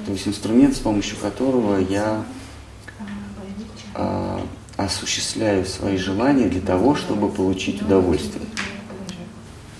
[0.07, 2.25] то есть инструмент, с помощью которого я
[3.95, 4.39] э,
[4.77, 8.47] осуществляю свои желания для того, чтобы получить удовольствие.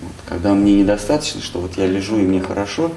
[0.01, 2.91] Вот, когда мне недостаточно, что вот я лежу и мне хорошо,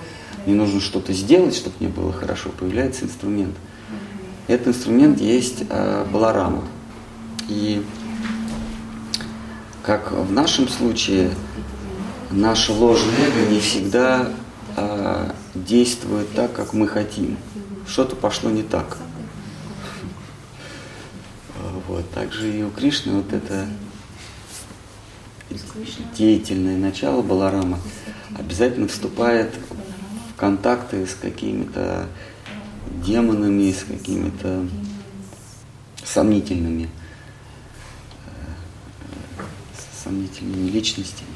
[0.45, 3.55] мне нужно что-то сделать, чтобы мне было хорошо, появляется инструмент–
[4.51, 6.65] этот инструмент есть э, баларама.
[7.49, 7.85] И
[9.85, 11.31] как в нашем случае,
[12.31, 14.33] наше ложное эго не всегда
[14.77, 17.37] э, действует так, как мы хотим.
[17.87, 18.99] Что-то пошло не так.
[21.87, 22.09] Вот.
[22.11, 23.67] Также и у Кришны вот это
[26.17, 27.81] деятельное начало Баларама
[28.39, 29.53] обязательно вступает
[30.33, 32.07] в контакты с какими-то
[33.05, 34.69] демонами, с какими-то
[36.05, 36.89] сомнительными,
[38.27, 39.43] э,
[40.05, 41.31] сомнительными личностями.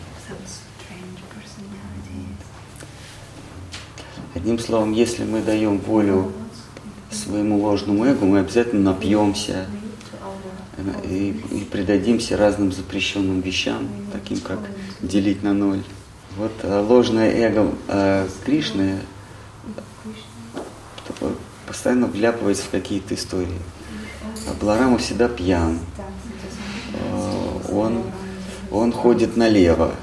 [4.44, 6.30] Одним словом, если мы даем волю
[7.10, 9.64] своему ложному эго, мы обязательно напьемся
[10.76, 14.58] э, и, и предадимся разным запрещенным вещам, таким как
[15.00, 15.82] делить на ноль.
[16.36, 18.98] Вот э, ложное эго э, Кришны
[21.66, 23.62] постоянно вляпывается в какие-то истории.
[24.46, 25.78] А Баларама всегда пьян.
[26.92, 28.02] Э, он,
[28.70, 29.94] он ходит налево.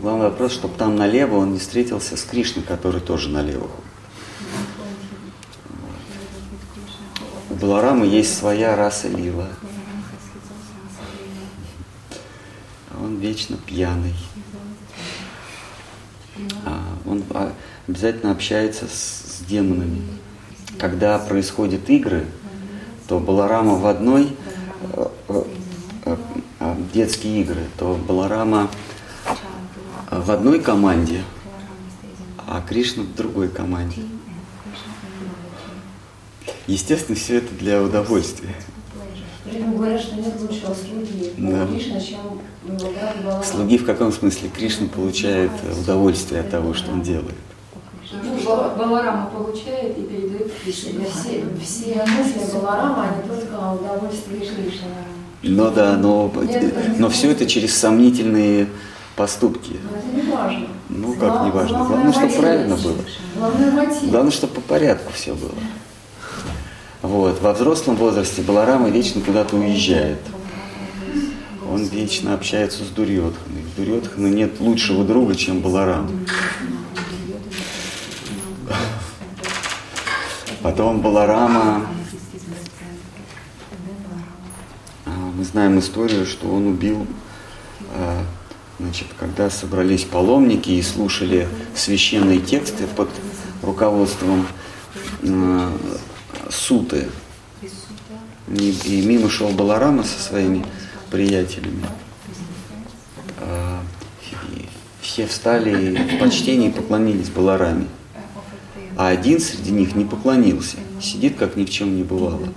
[0.00, 3.90] Главный вопрос, чтобы там налево он не встретился с Кришной, который тоже налево ходит.
[7.50, 9.48] У Баларамы есть своя раса лила.
[12.98, 14.14] Он вечно пьяный.
[16.64, 17.22] А он
[17.86, 20.02] обязательно общается с, с демонами
[20.80, 22.24] когда происходят игры,
[23.06, 24.34] то Баларама в одной,
[24.94, 26.16] э, э,
[26.60, 28.70] э, детские игры, то Баларама
[30.30, 31.24] в одной команде,
[32.46, 34.02] а Кришна в другой команде.
[36.68, 38.54] Естественно, все это для удовольствия.
[39.44, 41.32] говорят, что нет лучшего слуги.
[41.36, 41.66] Да.
[41.66, 42.40] Кришна, чем
[43.42, 44.50] Слуги в каком смысле?
[44.50, 45.50] Кришна получает
[45.82, 47.34] удовольствие от того, что он делает.
[48.22, 51.06] Ну, Баларама получает и передает Кришне.
[51.12, 54.94] Все, все мысли Баларама, они только о удовольствии Кришны.
[55.42, 56.32] Ну да, но,
[56.98, 58.68] но все это через сомнительные
[59.16, 59.76] поступки.
[59.82, 60.66] Но это не важно.
[60.88, 61.84] Ну как не важно?
[61.84, 62.96] Главное, чтобы правильно было.
[63.36, 64.10] Главное мотив.
[64.10, 65.54] Главное, чтобы по порядку все было.
[67.02, 67.40] Вот.
[67.40, 70.20] Во взрослом возрасте Баларама вечно куда-то уезжает.
[71.70, 73.62] Он вечно общается с Дурьотханой.
[73.62, 76.26] У Дурьотханы нет лучшего друга, чем Баларам.
[80.62, 81.86] Потом Баларама,
[85.06, 87.06] а, мы знаем историю, что он убил,
[87.94, 88.24] а,
[88.80, 93.08] значит, когда собрались паломники и слушали священные тексты под
[93.62, 94.46] руководством
[95.22, 95.72] а,
[96.50, 97.08] Суты.
[98.48, 100.64] И, и мимо шел Баларама со своими
[101.10, 101.84] приятелями.
[105.00, 107.86] Все встали в почтении и поклонились Балараме
[109.00, 112.48] а один среди них не поклонился, сидит, как ни в чем не бывало.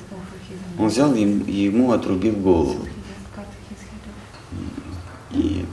[0.78, 2.86] Он взял и ему отрубил голову.
[5.34, 5.66] И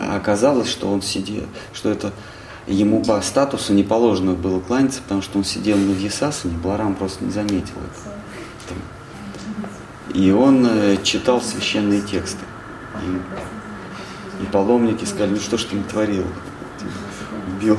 [0.00, 2.12] оказалось, что он сидел, что это
[2.66, 7.24] ему по статусу не положено было кланяться, потому что он сидел на Вьесасане, Баларам просто
[7.24, 8.14] не заметил это.
[10.14, 12.44] И он э, читал священные тексты.
[13.02, 16.24] И, и паломники сказали, ну что ж ты не творил?
[17.56, 17.78] Убил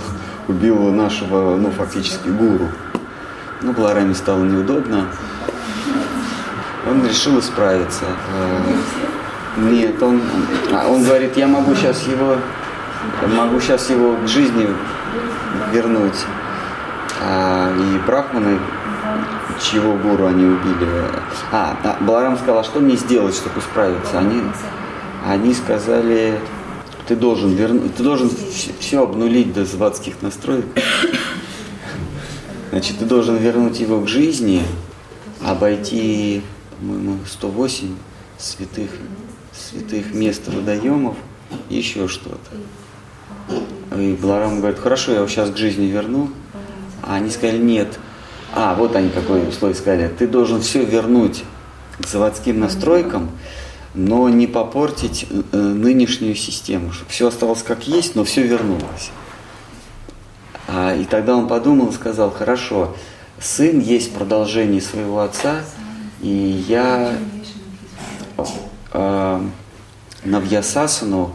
[0.49, 2.69] убил нашего, ну, фактически гуру.
[3.61, 5.07] Ну, Балараме стало неудобно.
[6.89, 8.05] Он решил исправиться.
[9.61, 10.21] Нет, он,
[10.71, 12.37] а, он говорит, я могу сейчас его,
[13.35, 14.67] могу сейчас его к жизни
[15.71, 16.25] вернуть.
[17.21, 18.59] А, и брахманы,
[19.61, 20.87] чьего гуру они убили.
[21.51, 24.17] А, Баларам сказал, а что мне сделать, чтобы исправиться?
[24.17, 24.41] Они,
[25.25, 26.39] они сказали,
[27.07, 28.31] ты должен вернуть, ты должен
[28.79, 30.65] все обнулить до заводских настроек.
[32.71, 34.63] Значит, ты должен вернуть его к жизни,
[35.43, 36.43] обойти,
[36.79, 37.95] по-моему, 108
[38.37, 38.91] святых,
[39.59, 41.15] святых мест водоемов
[41.69, 43.97] еще что-то.
[43.97, 46.29] И Баларам говорит, хорошо, я его сейчас к жизни верну.
[47.01, 47.99] А они сказали, нет.
[48.53, 50.07] А, вот они какой условие сказали.
[50.07, 51.43] Ты должен все вернуть
[51.99, 53.31] к заводским настройкам,
[53.93, 59.11] но не попортить э, нынешнюю систему, чтобы все оставалось как есть, но все вернулось.
[60.67, 62.95] А, и тогда он подумал и сказал, хорошо,
[63.39, 65.63] сын есть продолжение своего отца,
[66.21, 67.17] и я
[68.93, 69.41] э,
[70.23, 71.31] Навьясасану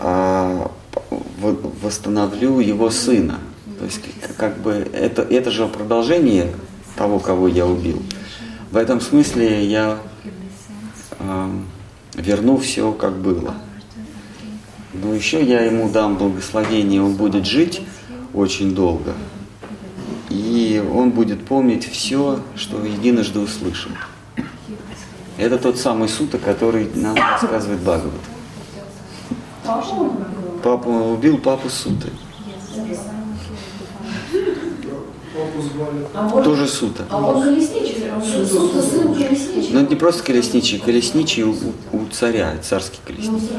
[0.00, 0.66] э,
[1.82, 3.40] восстановлю его сына.
[3.78, 4.00] То есть
[4.36, 6.52] как бы это, это же продолжение
[6.96, 8.02] того, кого я убил.
[8.70, 9.98] В этом смысле я
[11.18, 11.50] э,
[12.14, 13.54] верну все, как было.
[14.92, 17.82] Но еще я ему дам благословение, он будет жить
[18.32, 19.14] очень долго.
[20.30, 23.92] И он будет помнить все, что единожды услышал.
[25.38, 28.12] Это тот самый сута, который нам рассказывает Бхагават.
[30.62, 32.10] Папу убил папу суты.
[36.42, 37.04] Тоже сута.
[37.10, 39.72] А он колесничий, он же сута, сын колесничий.
[39.72, 41.54] Но это не просто колесничий, колесничий у,
[41.92, 43.50] у царя, царский колесничий.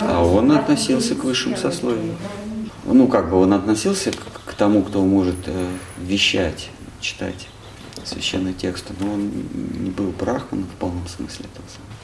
[0.00, 2.14] А он относился к высшему сословию.
[2.86, 4.16] Ну, как бы он относился к,
[4.46, 5.66] к тому, кто может э,
[5.98, 7.46] вещать, читать
[8.04, 9.30] священные тексты, но он
[9.80, 12.00] не был брахманом в полном смысле этого самого.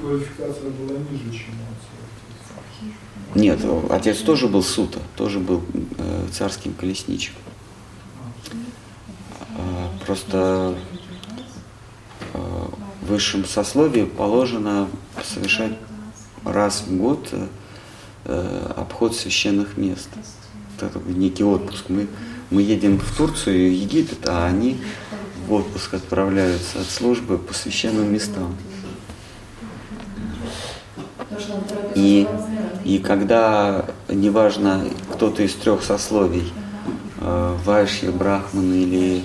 [0.00, 1.96] Квалификация была ниже, чем отца.
[3.34, 5.62] Нет, отец тоже был сута, тоже был
[5.98, 7.34] э, царским колесничим.
[9.58, 10.78] А, просто
[12.32, 12.66] э,
[13.02, 14.88] высшем сословии положено
[15.22, 15.72] совершать
[16.44, 17.28] раз в год
[18.24, 20.08] э, обход священных мест.
[20.80, 21.86] Это некий отпуск.
[21.88, 22.06] Мы
[22.50, 24.80] мы едем в Турцию и Египет, а они
[25.46, 28.56] в отпуск отправляются от службы по священным местам.
[31.94, 32.26] И,
[32.84, 36.52] и когда, неважно, кто-то из трех сословий,
[37.20, 39.24] э, Вайшья, Брахман или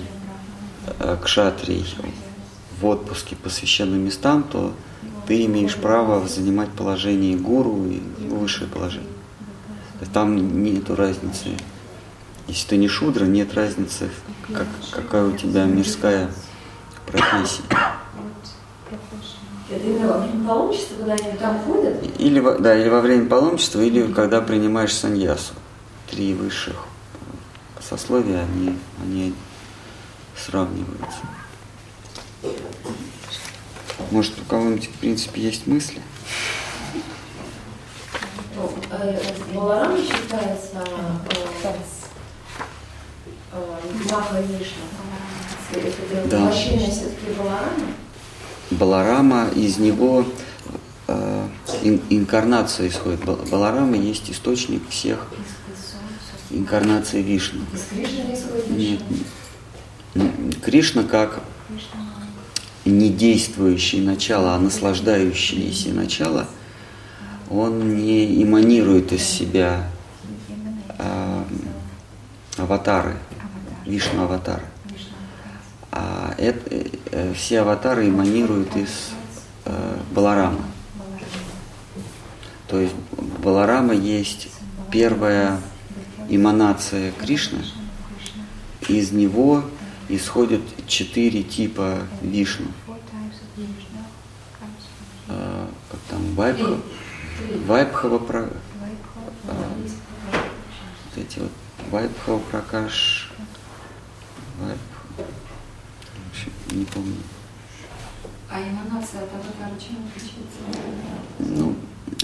[0.98, 1.86] э, Кшатрий,
[2.80, 4.72] в отпуске по священным местам, то
[5.26, 9.08] ты имеешь право занимать положение гуру и высшее положение.
[10.12, 11.50] Там нет разницы
[12.48, 14.10] если ты не шудра, нет разницы,
[14.52, 16.30] как, какая у тебя мирская
[17.06, 17.62] профессия.
[22.18, 25.54] Или, да, или во время паломничества, или когда принимаешь саньясу.
[26.10, 26.76] Три высших
[27.80, 29.34] сословия, они, они
[30.36, 31.20] сравниваются.
[34.10, 36.02] Может, у кого-нибудь, в принципе, есть мысли?
[39.54, 40.84] Баларам считается
[44.42, 44.82] Вишну.
[46.30, 46.50] Да.
[46.50, 47.86] все-таки Баларама?
[48.70, 50.24] Баларама, из него
[51.08, 51.48] э,
[51.82, 53.24] ин, инкарнация исходит.
[53.24, 55.28] Баларама есть источник всех
[56.50, 57.62] инкарнаций Вишну.
[57.72, 59.00] Из Кришны исходит Нет.
[60.62, 61.40] Кришна как
[62.84, 66.48] не действующее начало, а наслаждающееся начало,
[67.50, 69.88] он не эманирует из себя
[70.98, 71.44] э,
[72.56, 73.16] аватары,
[73.86, 74.64] Вишну аватары.
[75.90, 79.10] А это, э, все аватары эманируют из
[79.64, 80.64] э, Баларама.
[82.68, 82.94] То есть
[83.42, 84.48] Баларама есть
[84.90, 85.60] первая
[86.28, 87.62] эманация Кришны.
[88.88, 89.64] Из него
[90.08, 92.68] исходят четыре типа Вишну.
[95.28, 96.78] Э, как там, Вайбха,
[97.66, 98.48] Вайбхава, про, э,
[99.44, 101.50] вот эти вот
[101.90, 103.31] Вайбхава Пракаш,
[104.62, 104.78] Вайб,
[106.70, 107.16] не помню.
[108.48, 110.60] А эманация от аватара чем отличается?
[111.38, 111.74] Ну,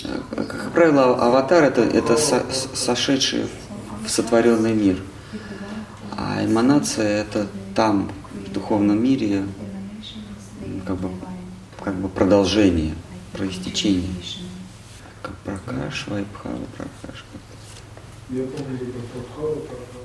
[0.04, 3.48] э, как правило, аватар это, это со, сошедший
[4.04, 5.02] в сотворенный мир.
[6.16, 8.10] А эманация это там,
[8.46, 9.46] в духовном мире,
[10.86, 11.10] как бы,
[11.82, 12.94] как бы продолжение,
[13.32, 14.14] проистечение.
[15.22, 17.24] Как Пракаш, Вайбхава, Пракаш.
[18.30, 19.97] Я помню, как Пракаш.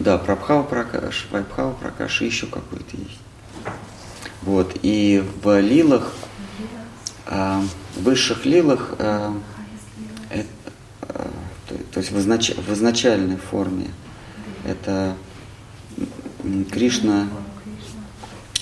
[0.00, 3.20] Да, Прабхава Пракаш, Вайбхава Пракаш и еще какой-то есть.
[4.40, 6.14] Вот, и в лилах,
[7.26, 7.60] э,
[7.96, 9.30] в высших лилах, э,
[10.30, 10.44] э,
[11.00, 13.88] то, то есть в, изнач, в изначальной форме,
[14.64, 15.16] это
[16.70, 17.28] Кришна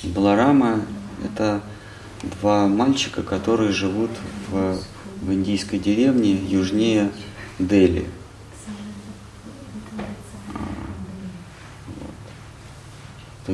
[0.02, 0.80] и Баларама,
[1.24, 1.62] это
[2.40, 4.10] два мальчика, которые живут
[4.48, 4.76] в,
[5.22, 7.12] в индийской деревне южнее
[7.60, 8.08] Дели.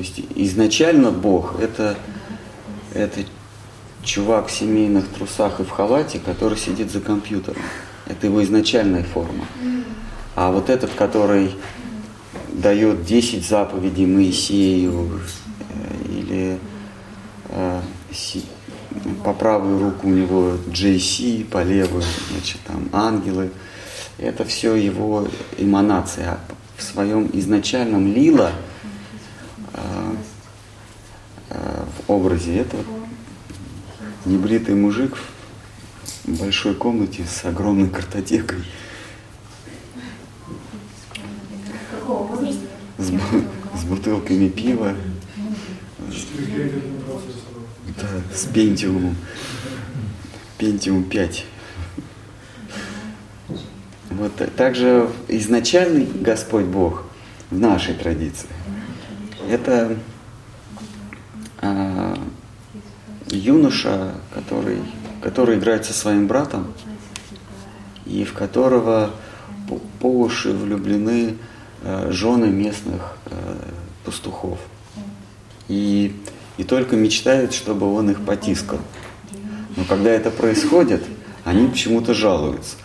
[0.04, 1.96] Есть изначально Бог это,
[2.92, 3.20] это
[4.02, 7.62] чувак в семейных трусах и в халате, который сидит за компьютером.
[8.06, 9.46] Это его изначальная форма.
[10.34, 11.54] А вот этот, который
[12.52, 15.20] дает 10 заповедей Моисею
[15.70, 16.58] э, или
[17.48, 17.80] э,
[19.24, 23.50] по правую руку у него JC, по левую, значит, там ангелы,
[24.18, 25.26] это все его
[25.56, 26.38] эманация.
[26.76, 28.50] В своем изначальном лила
[29.74, 30.16] а,
[31.50, 32.76] а, в образе это
[34.24, 35.18] небритый мужик
[36.24, 38.64] в большой комнате с огромной картотекой.
[42.98, 43.10] С,
[43.80, 44.94] с бутылками пива.
[48.00, 49.16] Да, с пентиумом.
[50.58, 51.44] Пентиум 5.
[54.10, 57.04] Вот также изначальный Господь Бог
[57.50, 58.48] в нашей традиции
[59.48, 59.96] это
[61.64, 62.18] а,
[63.28, 64.78] юноша, который,
[65.22, 66.72] который играет со своим братом
[68.06, 69.10] и в которого
[69.68, 71.36] по, по уши влюблены
[71.82, 73.58] а, жены местных а,
[74.04, 74.58] пастухов.
[75.68, 76.14] И,
[76.58, 78.80] и только мечтают, чтобы он их потискал.
[79.76, 81.02] Но когда это происходит,
[81.44, 82.76] они почему-то жалуются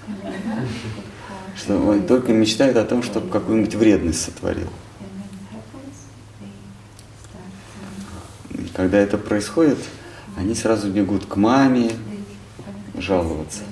[1.59, 4.69] что он только мечтает о том, чтобы какую-нибудь вредность сотворил.
[8.79, 9.77] Когда это происходит,
[10.37, 11.91] они сразу бегут к маме
[12.97, 13.63] жаловаться.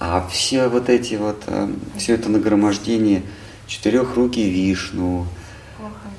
[0.00, 3.22] А все вот эти вот, э, все это нагромождение
[3.68, 5.28] четырехрукий Вишну,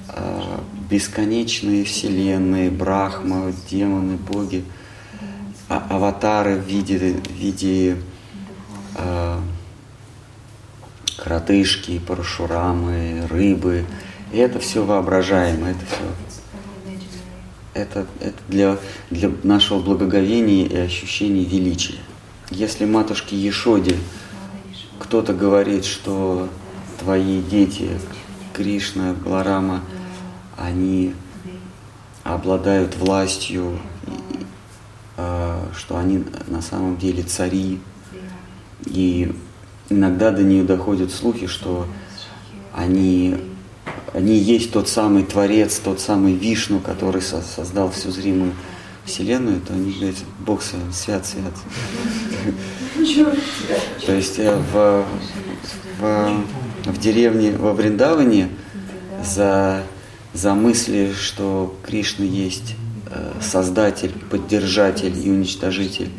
[0.08, 0.41] э,
[0.89, 4.64] бесконечные вселенные, Брахма, демоны, боги,
[5.68, 7.97] а, аватары в виде, в виде
[8.95, 9.39] э,
[11.18, 13.84] кротышки, парашурамы, рыбы.
[14.32, 16.26] И это все воображаемо, это все
[17.78, 18.78] это, это для,
[19.09, 21.99] для нашего благоговения и ощущения величия.
[22.49, 23.95] Если матушке Ешоде
[24.99, 26.49] кто-то говорит, что
[26.99, 27.89] твои дети,
[28.53, 29.82] Кришна, Баларама,
[30.57, 31.13] они
[32.23, 33.80] обладают властью,
[35.15, 37.80] а, что они на самом деле цари,
[38.86, 39.34] и
[39.89, 41.88] иногда до нее доходят слухи, что
[42.73, 43.36] они,
[44.14, 48.53] они есть тот самый Творец, тот самый Вишну, который создал всю зримую
[49.05, 51.53] Вселенную, то они говорят, Бог свят, свят, свят.
[54.05, 55.05] То есть э, в,
[55.99, 56.43] в,
[56.86, 58.49] в деревне во Вриндаване
[59.24, 59.84] за,
[60.34, 62.76] за мысли, что Кришна есть
[63.10, 66.10] э, создатель, поддержатель и уничтожитель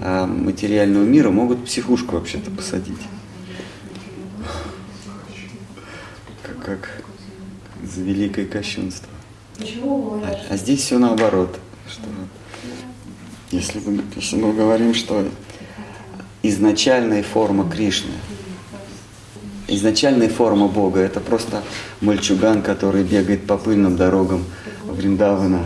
[0.00, 3.00] а материального мира могут психушку вообще-то посадить.
[6.42, 7.04] Как, как
[7.82, 9.08] за великое кощунство.
[9.60, 11.58] А, а здесь все наоборот.
[11.90, 12.04] Что
[13.50, 15.26] если, мы, если мы говорим, что
[16.42, 18.12] изначальная форма Кришны,
[19.66, 21.62] изначальная форма Бога, это просто
[22.00, 24.44] мальчуган, который бегает по пыльным дорогам
[24.84, 25.64] Вриндавана,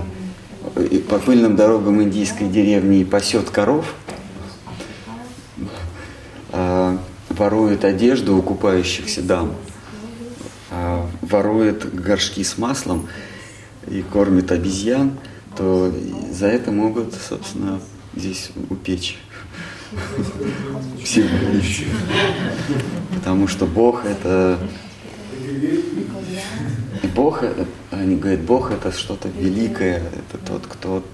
[1.09, 3.95] по пыльным дорогам индийской деревни и пасет коров–
[7.33, 9.53] ворует одежду у купающихся дам,
[10.71, 11.02] а
[11.33, 13.09] ворует горшки с маслом
[13.89, 15.19] и кормит обезьян,
[15.57, 15.93] то
[16.31, 17.81] за это могут, собственно,
[18.15, 19.19] здесь упечь.
[21.03, 21.29] Всего
[23.15, 24.59] Потому что Бог это...
[27.15, 27.45] Бог,
[27.91, 31.05] они говорят, Бог это что-то великое, это тот, кто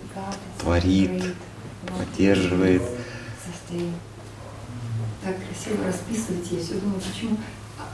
[0.59, 1.25] творит,
[1.87, 2.83] поддерживает
[5.29, 6.57] так красиво расписываете.
[6.57, 7.37] Я все думаю, почему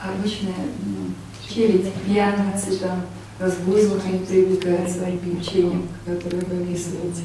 [0.03, 1.11] обычная ну,
[1.49, 3.03] челядь, пьяницы, там,
[3.39, 7.23] разбойник, они привлекают своим учением, которое вы описываете.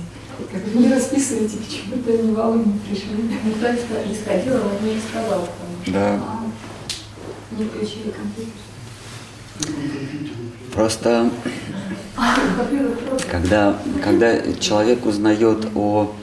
[0.52, 3.10] Как вы не расписываете, почему-то они валом не пришли.
[3.46, 5.48] Никто не сходил, он мне не сказал.
[5.88, 6.14] Да.
[6.14, 6.44] А,
[7.58, 8.54] не включили компьютер.
[10.74, 11.30] Просто
[13.30, 16.14] когда, когда человек узнает о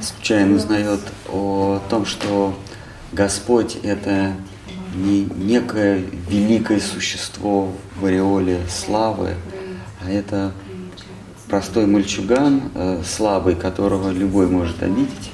[0.00, 2.54] случайно узнает о том, что
[3.12, 4.34] Господь это
[4.94, 9.34] не некое великое существо в ореоле славы,
[10.00, 10.52] а это
[11.48, 15.30] простой мальчуган, э, слабый, которого любой может обидеть,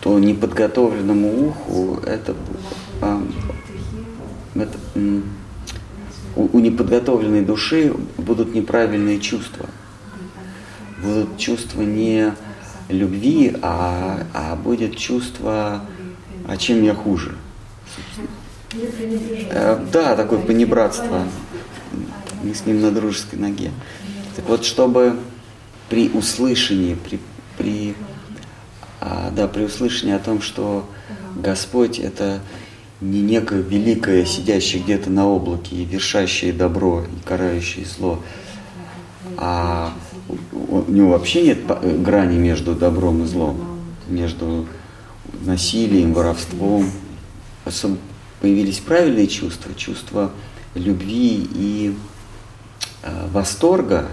[0.00, 2.34] то неподготовленному уху это,
[3.00, 3.20] э,
[4.54, 4.78] это
[6.36, 9.66] у, неподготовленной души будут неправильные чувства.
[11.02, 12.32] Будут чувства не
[12.88, 15.82] любви, а, а будет чувство,
[16.46, 17.34] а чем я хуже.
[18.72, 21.24] Э, да, такое понебратство.
[22.42, 23.70] Мы с ним на дружеской ноге.
[24.34, 25.16] Так вот, чтобы
[25.88, 27.20] при услышании, при,
[27.56, 27.94] при,
[29.00, 30.88] а, да, при услышании о том, что
[31.36, 32.40] Господь это
[33.00, 38.22] не некое великое, сидящее где-то на облаке и вершащее добро и карающее зло,
[39.36, 39.92] а
[40.52, 44.66] у него вообще нет э, грани между добром и злом, между
[45.42, 46.90] насилием, воровством.
[48.40, 50.30] Появились правильные чувства, чувства
[50.74, 51.96] любви и
[53.02, 54.08] э, восторга,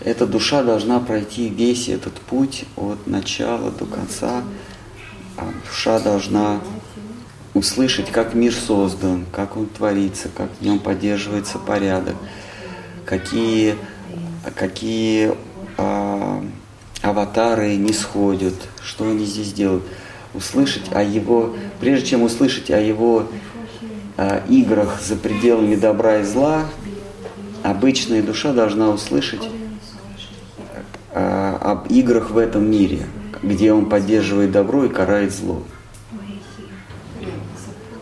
[0.00, 4.44] эта душа должна пройти весь этот путь от начала до конца.
[5.36, 6.60] А душа должна
[7.54, 12.14] услышать, как мир создан, как он творится, как в нем поддерживается порядок,
[13.04, 13.76] какие,
[14.54, 15.32] какие
[15.76, 16.44] а,
[17.02, 19.84] аватары не сходят, что они здесь делают.
[20.38, 23.26] Услышать о его, прежде чем услышать о его
[24.16, 26.64] а, играх за пределами добра и зла,
[27.64, 29.42] обычная душа должна услышать
[31.12, 33.06] а, об играх в этом мире,
[33.42, 35.64] где он поддерживает добро и карает зло.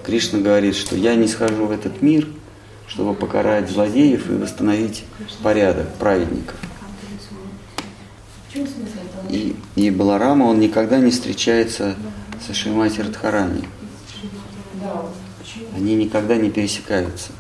[0.05, 2.29] Кришна говорит, что я не схожу в этот мир,
[2.87, 5.05] чтобы покарать злодеев и восстановить
[5.43, 6.57] порядок праведников.
[9.31, 11.97] И, и Баларама, он никогда не встречается
[12.45, 13.69] со Шимати Радхарани.
[15.75, 17.33] Они никогда не пересекаются.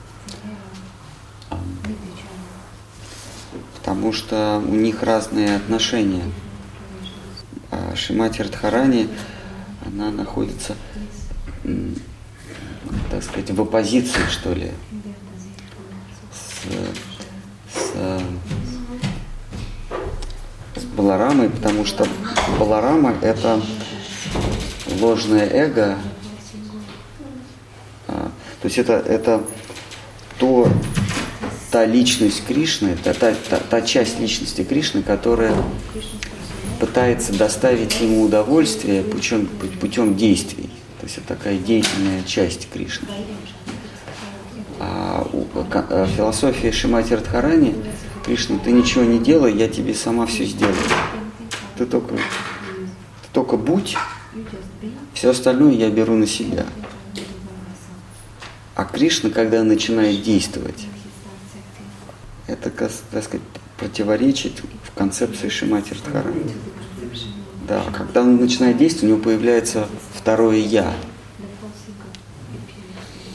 [3.74, 6.24] Потому что у них разные отношения.
[7.70, 9.08] А Шимати Радхарани,
[9.86, 10.76] она находится
[13.10, 14.70] так сказать, в оппозиции, что ли,
[17.72, 18.20] с,
[20.74, 22.06] с Баларамой, потому что
[22.58, 23.60] Баларама– это
[25.00, 25.96] ложное эго,
[28.08, 28.30] а,
[28.60, 29.44] то есть это, это
[30.38, 30.68] то,
[31.70, 35.54] та личность Кришны, та, та, та, часть личности Кришны, которая
[36.80, 39.46] пытается доставить ему удовольствие путем,
[39.80, 40.70] путем действий.
[41.00, 43.08] То есть это такая деятельная часть Кришны.
[44.78, 47.74] А у, а, философия Шимати Радхарани,
[48.24, 50.76] Кришна, ты ничего не делай, я тебе сама все сделаю.
[51.76, 53.96] Ты только, ты только будь,
[55.16, 56.66] все остальное я беру на себя.
[58.74, 60.86] А Кришна, когда начинает действовать,
[62.46, 62.90] это, так
[63.24, 63.40] сказать,
[63.78, 66.52] противоречит в концепции Шимати Радхарани.
[67.66, 70.92] Да, когда он начинает действовать, у него появляется второе «я».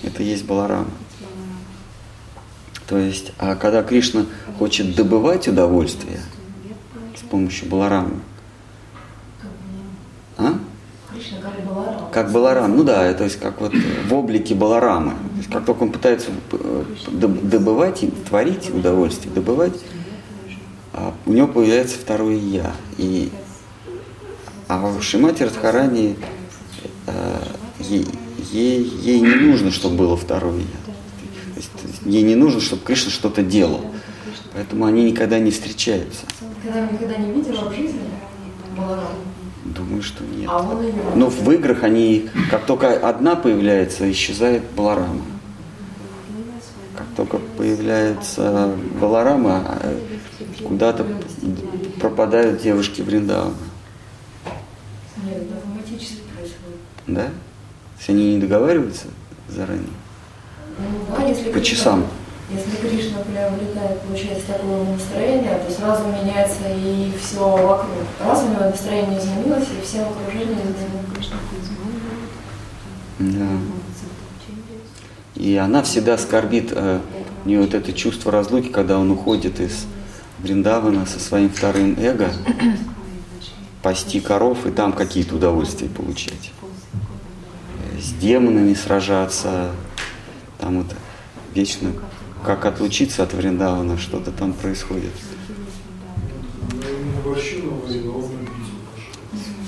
[0.03, 0.91] Это есть Баларама.
[2.85, 4.27] То есть, а когда Кришна
[4.59, 6.21] хочет добывать удовольствие
[7.17, 8.19] с помощью Баларамы,
[10.37, 10.59] а?
[12.11, 15.11] Как Баларам, ну да, то есть как вот в облике Баларамы.
[15.11, 19.73] То есть как только он пытается э, добывать, творить удовольствие, добывать,
[20.93, 22.73] а у него появляется второе «я».
[22.97, 23.31] И,
[24.67, 26.17] а в Шимати Радхарани
[27.07, 27.43] Э,
[27.79, 28.05] ей,
[28.51, 30.93] ей, ей не нужно, чтобы было второе я.
[31.55, 31.71] То есть,
[32.05, 33.85] ей не нужно, чтобы Кришна что-то делал.
[34.53, 36.25] Поэтому они никогда не встречаются.
[36.63, 38.01] Когда никогда не видела в жизни
[39.63, 40.49] Думаю, что нет.
[40.51, 40.63] А
[41.15, 45.21] Но в играх они, как только одна появляется, исчезает Баларама.
[46.97, 49.79] Как только появляется Баларама,
[50.63, 51.05] куда-то
[51.99, 53.53] пропадают девушки Вриндауна.
[55.23, 56.79] Нет, это автоматически происходит.
[57.07, 57.25] Да?
[57.25, 59.05] То есть они не договариваются
[59.47, 59.85] заранее?
[60.79, 62.05] Ну, да, если По часам?
[62.53, 67.89] Если Кришна влетает, получается, такое настроение, то сразу меняется и все вокруг.
[68.19, 71.31] Раз у него настроение изменилось, и все в окружении изменилось.
[73.19, 73.47] Да.
[75.35, 76.99] И она всегда скорбит, э,
[77.45, 79.85] у нее вот это чувство разлуки, когда он уходит из
[80.39, 82.31] Бриндавана со своим вторым эго,
[83.81, 86.51] пасти коров и там какие-то удовольствия получать.
[87.99, 89.71] С демонами сражаться,
[90.59, 90.95] там вот
[91.53, 91.91] вечно
[92.45, 95.13] как отлучиться от Вриндавана, что-то там происходит.
[97.23, 97.35] То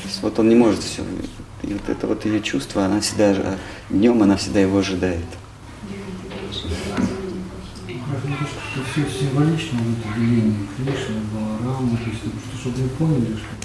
[0.04, 1.04] есть вот он не может все.
[1.64, 3.58] И вот это вот ее чувство, она всегда,
[3.90, 5.26] днем она всегда его ожидает.
[8.92, 12.22] Все символично, вот это деление Кришны, Баларама, то есть,
[12.60, 13.64] чтобы вы поняли, что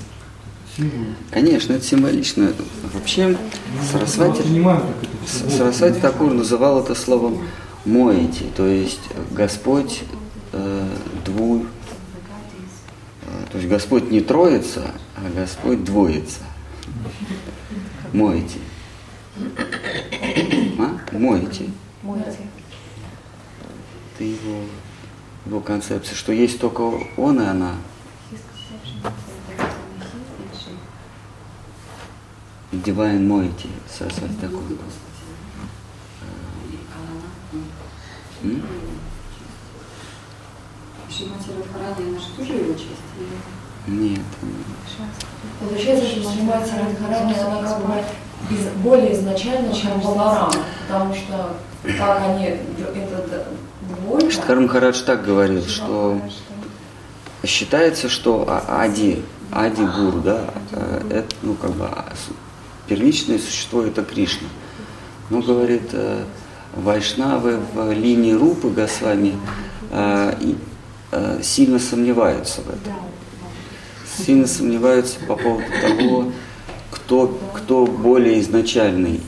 [1.31, 2.53] Конечно, это символично.
[2.95, 3.37] Вообще,
[3.91, 4.43] Сарасвати,
[5.27, 7.43] Сарасвати Такур называл это словом
[7.89, 9.01] «моете», то есть
[9.33, 10.03] Господь
[10.53, 10.89] э,
[11.25, 11.67] дву...
[13.23, 16.41] Э, то есть Господь не троица, а Господь двоится.
[18.13, 18.59] Моете.
[20.79, 20.99] А?
[21.13, 21.71] Моете.
[22.03, 22.39] Моете.
[24.15, 24.63] Это его,
[25.47, 26.83] его концепция, что есть только
[27.17, 27.75] он и она.
[32.71, 34.61] Divine Moiety, Сарасвати такой.
[41.11, 43.09] Шимати Радхарани, она же тоже его часть?
[43.87, 44.21] Нет.
[45.61, 47.95] Получается, что Шримати Радхарани, она как бы
[48.51, 50.53] из, более изначально, чем Баларама,
[50.87, 53.47] потому что как они, это
[54.03, 54.31] двойка...
[54.31, 56.21] Штхар Махарадж так говорил, что
[57.45, 62.13] считается, что а, Ади, Ади Гуру, да, э, это, ну, как бы, а,
[62.87, 64.49] первичное существо это Кришна.
[65.31, 66.25] Но, говорит, э,
[66.75, 69.35] Вайшнавы в линии Рупы Госвами
[71.13, 72.95] э, сильно сомневаются в этом.
[74.25, 76.33] Сильно сомневаются по поводу того,
[76.91, 79.21] кто, кто более изначальный,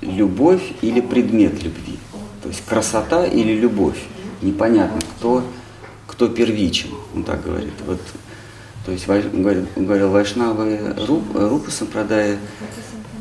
[0.00, 1.98] любовь или предмет любви.
[2.42, 3.98] То есть красота или любовь.
[4.42, 5.44] Непонятно, кто,
[6.06, 7.74] кто первичен, он так говорит.
[7.86, 8.00] Вот,
[8.86, 12.38] то есть, говорил, Вайшнавы Руп, Рупа Сампрадая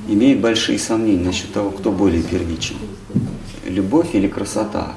[0.08, 2.78] имеют большие сомнения насчет того, кто более первичен.
[3.66, 4.96] Любовь или красота.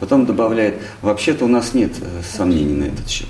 [0.00, 3.28] Потом добавляет, вообще-то у нас нет э, сомнений на этот счет.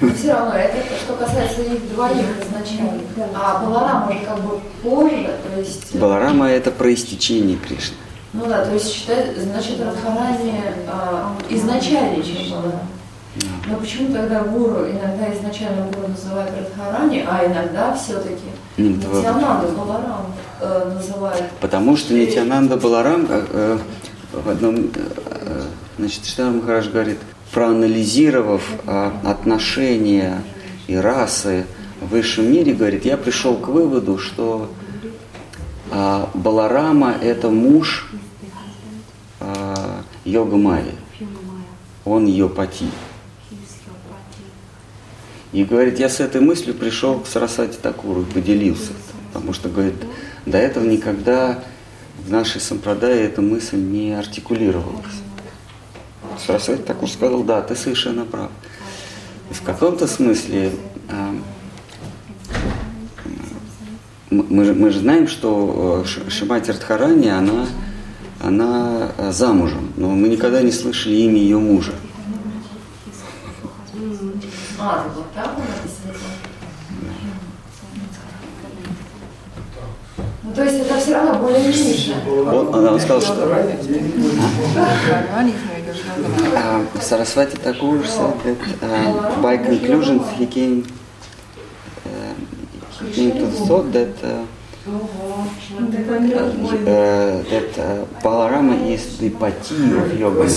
[0.00, 3.00] Но все равно, это что касается их двоих изначально.
[3.34, 5.94] А Баларама уже как бы позже, то есть...
[5.94, 7.96] Э, Баларама это проистечение Кришны.
[8.32, 12.86] Ну да, то есть считать, значит, Радхарани а, изначально, чем Баларама.
[13.68, 18.44] Но почему тогда гуру, иногда изначально гуру называют Радхарани, а иногда все-таки
[18.76, 20.26] Нитянанда Баларам
[20.60, 21.44] э, называют?
[21.60, 23.78] Потому что Нитянанда Баларам э, э,
[24.32, 25.62] в одном, э
[25.98, 27.18] значит, Штар Махараш говорит,
[27.52, 30.42] проанализировав э, отношения
[30.86, 31.66] и расы
[32.00, 34.70] в высшем мире, говорит, я пришел к выводу, что
[35.90, 38.10] э, Баларама это муж
[39.40, 39.74] э,
[40.24, 40.92] Йога Майи.
[42.04, 42.86] Он ее пати.
[45.56, 48.92] И говорит, я с этой мыслью пришел к Сарасати Такуру и поделился.
[49.32, 49.94] Потому что, говорит,
[50.44, 51.60] до этого никогда
[52.26, 55.14] в нашей сампрадае эта мысль не артикулировалась.
[56.46, 58.50] Сарасвати Такур сказал, да, ты совершенно прав.
[59.50, 60.72] И в каком-то смысле
[61.08, 61.34] а,
[64.28, 67.66] мы, же, мы же знаем, что э, Шимати Радхарани, она,
[68.42, 71.94] она замужем, но мы никогда не слышали имя ее мужа.
[74.78, 75.06] А,
[81.46, 83.34] Он, она сказала, что...
[87.00, 90.86] Saraswati Thakur said that uh, by conclusion he came,
[92.04, 92.34] uh,
[93.04, 94.44] he came to the thought that uh,
[94.86, 94.92] uh,
[97.50, 100.48] that uh, Balarama is the pati of yoga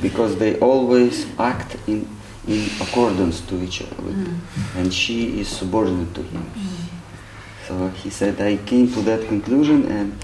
[0.00, 2.06] because they always act in
[2.46, 4.38] in accordance to each other, mm.
[4.76, 6.44] and she is subordinate to him.
[7.66, 7.68] Mm.
[7.68, 10.16] So he said, I came to that conclusion, and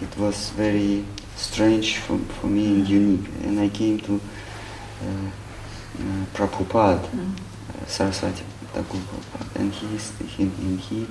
[0.00, 1.04] it was very
[1.36, 3.28] strange for, for me and unique.
[3.44, 7.32] And I came to uh, uh, Prabhupada, mm.
[7.32, 9.86] uh, Saraswati Thakur Prabhupada, and he,
[10.26, 11.06] he, and he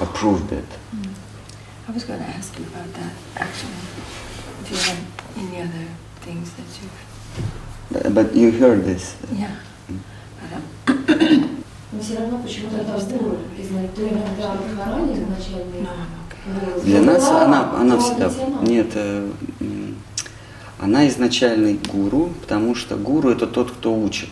[0.00, 0.68] approved it.
[0.94, 1.14] Mm.
[1.88, 3.72] I was going to ask you about that, actually.
[4.64, 4.98] Do you have
[5.36, 5.88] any other
[6.20, 8.14] things that you've...
[8.14, 9.16] But you heard this.
[9.32, 9.56] Yeah.
[11.92, 13.94] Но все равно почему-то это гуру признать.
[13.94, 15.90] То иногда Радхарани изначально
[16.84, 18.30] Для нас она, она всегда...
[18.62, 19.28] Нет, э,
[20.80, 24.30] она изначальный гуру, потому что гуру это тот, кто учит.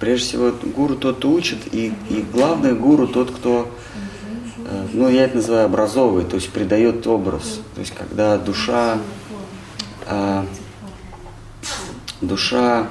[0.00, 3.72] Прежде всего, гуру тот, кто учит, и, и главное, гуру тот, кто,
[4.66, 7.60] э, ну, я это называю образовывает, то есть придает образ.
[7.74, 8.98] То есть, когда душа,
[10.06, 10.44] э,
[12.20, 12.88] душа,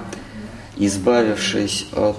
[0.78, 2.18] избавившись от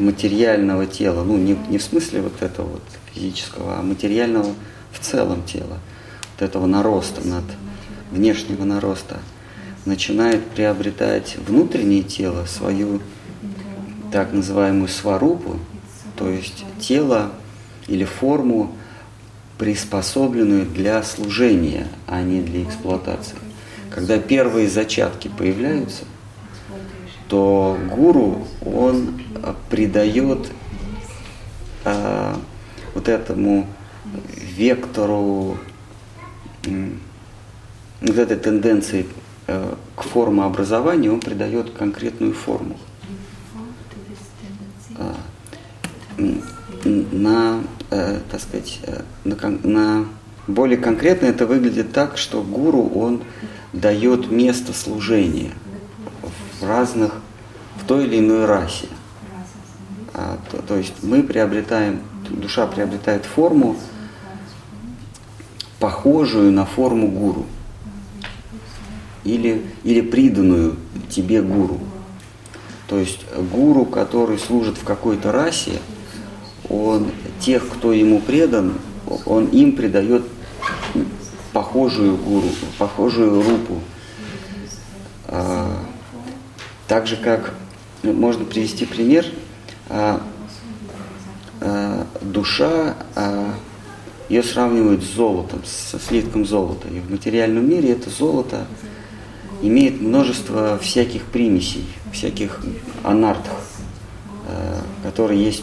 [0.00, 2.82] материального тела, ну не, не в смысле вот этого вот
[3.12, 4.54] физического, а материального
[4.92, 5.78] в целом тела,
[6.32, 7.44] вот этого нароста, над
[8.10, 9.20] внешнего нароста,
[9.84, 13.00] начинает приобретать внутреннее тело, свою
[14.12, 15.58] так называемую сварупу,
[16.16, 17.30] то есть тело
[17.86, 18.74] или форму,
[19.58, 23.36] приспособленную для служения, а не для эксплуатации.
[23.90, 26.04] Когда первые зачатки появляются–
[27.30, 29.22] то гуру, он
[29.70, 30.50] придает
[31.84, 32.36] а,
[32.92, 33.68] вот этому
[34.36, 35.56] вектору,
[38.00, 39.06] вот этой тенденции
[39.46, 42.76] а, к формообразованию, он придает конкретную форму.
[44.96, 45.14] А,
[46.84, 47.62] на,
[47.92, 48.80] а, так сказать,
[49.22, 50.06] на, на
[50.48, 53.22] более конкретно это выглядит так, что гуру, он
[53.72, 55.52] дает место служения–
[56.62, 57.12] разных,
[57.76, 58.88] в той или иной расе.
[60.14, 63.76] А, то, то есть мы приобретаем, душа приобретает форму,
[65.78, 67.46] похожую на форму гуру.
[69.24, 70.76] или, или приданную
[71.08, 71.78] тебе гуру.
[72.86, 73.20] То есть
[73.52, 75.78] гуру, который служит в какой-то расе,
[76.68, 78.74] он тех, кто ему предан,
[79.26, 80.22] он им придает
[81.52, 82.48] похожую гуру,
[82.78, 83.80] похожую рупу.
[86.90, 87.54] Так же как
[88.02, 89.24] можно привести пример,
[89.88, 90.20] а,
[91.60, 93.54] а, душа, а,
[94.28, 96.88] ее сравнивают с золотом, со слитком золота.
[96.88, 98.66] И в материальном мире это золото
[99.62, 102.60] имеет множество всяких примесей, всяких
[103.04, 103.70] анартов,
[105.04, 105.62] которые есть,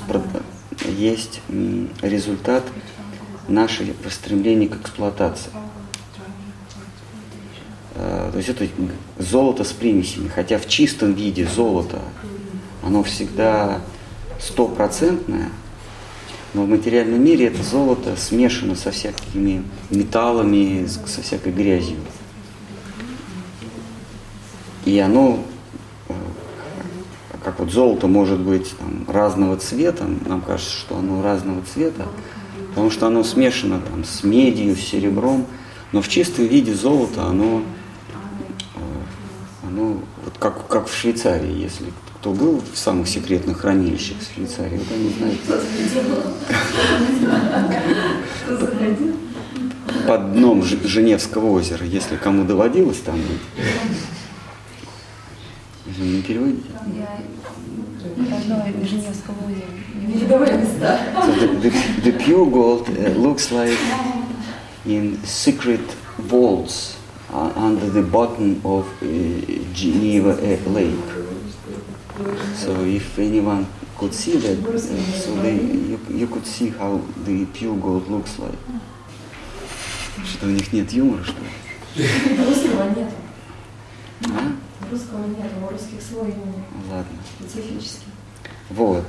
[0.97, 1.41] есть
[2.01, 2.63] результат
[3.49, 5.51] нашей стремления к эксплуатации.
[7.99, 8.67] А, то есть это
[9.17, 11.99] золото с примесями, хотя в чистом виде золото,
[12.83, 13.81] оно всегда
[14.39, 15.49] стопроцентное,
[16.53, 21.97] но в материальном мире это золото смешано со всякими металлами, со всякой грязью.
[24.85, 25.39] И оно,
[26.07, 26.13] э,
[27.43, 32.05] как вот золото может быть там, разного цвета, нам кажется, что оно разного цвета,
[32.69, 35.47] потому что оно смешано там, с медью, с серебром,
[35.91, 37.63] но в чистом виде золото, оно,
[39.77, 41.85] оно вот как, как в Швейцарии, если
[42.19, 45.39] кто был в самых секретных хранилищах в Швейцарии, вот они знают.
[50.07, 53.41] Под дном Женевского озера, если кому доводилось там быть.
[55.99, 56.63] Не переводите?
[61.19, 61.71] So the, the,
[62.03, 63.77] the pure gold uh, looks like
[64.85, 65.81] in secret
[66.17, 66.96] vaults
[67.31, 69.05] uh, under the bottom of uh,
[69.73, 70.33] Geneva
[70.69, 70.95] Lake.
[72.55, 73.67] So if anyone
[73.97, 78.39] could see that, uh, so they, you, you could see how the pure gold looks
[78.39, 78.57] like.
[80.25, 82.07] Что у них нет юмора, что ли?
[82.43, 83.11] Русского нет.
[84.25, 84.51] А?
[84.91, 86.65] Русского нет, у русских свой юмор.
[86.89, 87.17] Ладно.
[87.39, 88.11] Специфический.
[88.69, 89.05] Вот.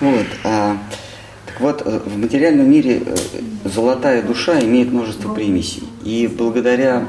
[0.00, 0.26] Вот.
[0.44, 0.78] А,
[1.58, 3.16] вот, э, в материальном мире э,
[3.64, 5.84] золотая душа имеет множество примесей.
[6.04, 7.08] И благодаря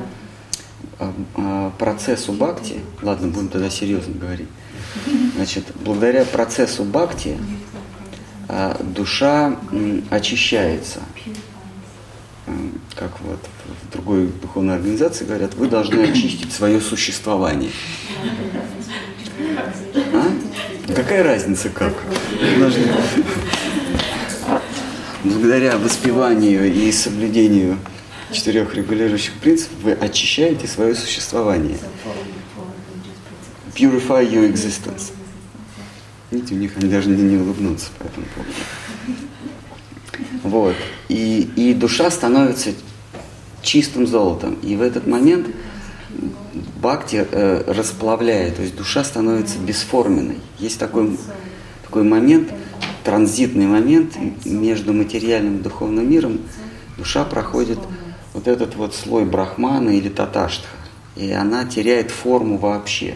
[1.00, 4.47] а, процессу бхакти, ладно, будем тогда серьезно говорить,
[5.36, 7.38] значит, благодаря процессу бхакти
[8.82, 9.56] душа
[10.10, 11.00] очищается.
[12.95, 13.39] Как вот
[13.84, 17.70] в другой духовной организации говорят, вы должны очистить свое существование.
[20.14, 20.26] А?
[20.95, 21.93] Какая разница как?
[22.58, 22.88] Должны
[25.24, 27.78] благодаря воспеванию и соблюдению
[28.32, 31.78] четырех регулирующих принципов вы очищаете свое существование.
[33.76, 35.11] Purify your existence.
[36.32, 38.51] Видите, у них они даже не, не улыбнутся по этому поводу.
[40.43, 40.76] Вот.
[41.07, 42.72] И, и душа становится
[43.61, 44.55] чистым золотом.
[44.61, 45.47] И в этот момент
[46.82, 50.38] бхакти э, расплавляет, то есть душа становится бесформенной.
[50.59, 51.17] Есть такой,
[51.84, 52.49] такой момент,
[53.04, 56.39] транзитный момент между материальным и духовным миром,
[56.97, 57.80] душа проходит
[58.34, 60.68] вот этот вот слой брахмана или таташтха,
[61.16, 63.16] и она теряет форму вообще.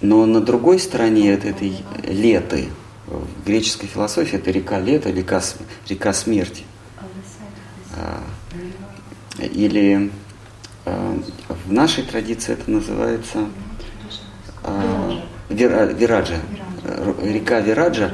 [0.00, 2.70] Но на другой стороне от этой леты,
[3.06, 5.42] в греческой философии это река лета, река,
[5.88, 6.64] река смерти.
[7.96, 8.22] А,
[9.38, 10.10] или
[10.86, 11.20] а,
[11.66, 13.48] в нашей традиции это называется
[14.62, 16.38] а, вираджа
[17.22, 18.12] река Вираджа,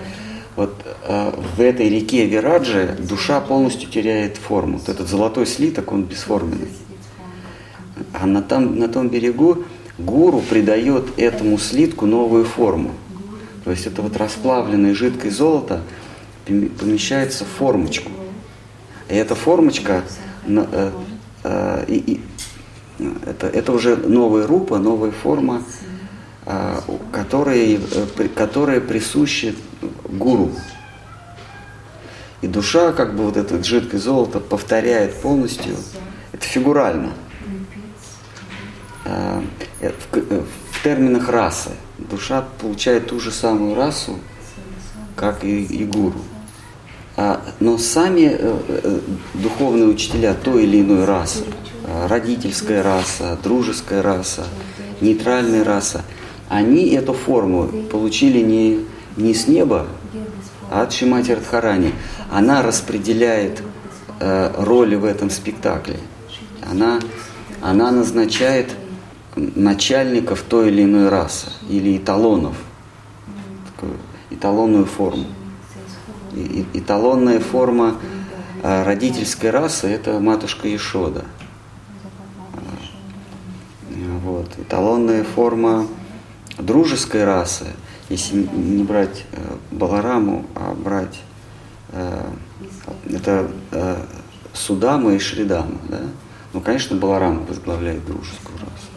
[0.56, 4.78] вот э, в этой реке Вираджа душа полностью теряет форму.
[4.78, 6.68] Вот этот золотой слиток, он бесформенный.
[8.12, 9.64] А на, там, на том берегу
[9.98, 12.92] гуру придает этому слитку новую форму.
[13.64, 15.82] То есть это вот расплавленное жидкое золото
[16.46, 18.10] помещается в формочку.
[19.08, 20.04] И эта формочка,
[20.46, 20.90] э,
[21.44, 22.20] э, и,
[23.26, 25.62] это, это уже новая рупа, новая форма
[27.10, 29.56] которые, э, которые присущи
[30.08, 30.52] гуру.
[32.40, 35.76] И душа, как бы вот это жидкое золото, повторяет полностью,
[36.32, 37.12] это фигурально.
[39.04, 39.42] Э,
[39.80, 39.92] э,
[40.70, 41.70] в терминах расы.
[41.98, 44.18] Душа получает ту же самую расу,
[45.16, 46.20] как и, и гуру.
[47.16, 48.38] А, но сами
[49.32, 51.44] духовные учителя той или иной расы,
[52.06, 54.44] родительская раса, дружеская раса,
[55.00, 56.04] нейтральная раса–
[56.48, 58.84] они эту форму получили не,
[59.16, 59.86] не с неба,
[60.70, 61.92] а от Шимати Радхарани.
[62.30, 63.62] Она распределяет
[64.20, 65.98] э, роли в этом спектакле.
[66.68, 67.00] Она,
[67.60, 68.74] она назначает
[69.36, 72.56] начальников той или иной расы или эталонов,
[73.72, 73.98] такую
[74.30, 75.26] эталонную форму.
[76.74, 77.96] эталонная форма
[78.62, 81.24] а, родительской расы– это матушка Ешода.
[84.22, 84.48] Вот.
[84.58, 85.86] Эталонная форма
[86.58, 87.66] дружеской расы,
[88.08, 91.20] если не брать э, Балараму, а брать
[91.90, 92.30] э,
[93.10, 93.96] это э,
[94.54, 96.00] Судама и Шридама, да?
[96.52, 98.90] Ну, конечно, Баларама возглавляет дружескую расу.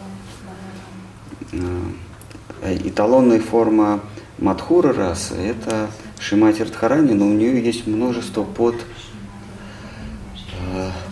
[2.62, 4.00] Эталонная форма
[4.38, 8.76] Мадхура расы– это Шимати Радхарани, но у нее есть множество под,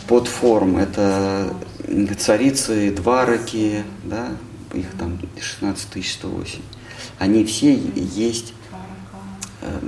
[0.06, 0.78] подформ.
[0.78, 1.52] Это
[2.18, 4.28] царицы, двараки, да,
[4.72, 6.60] их там 16108,
[7.18, 8.54] они все есть
[9.62, 9.80] э,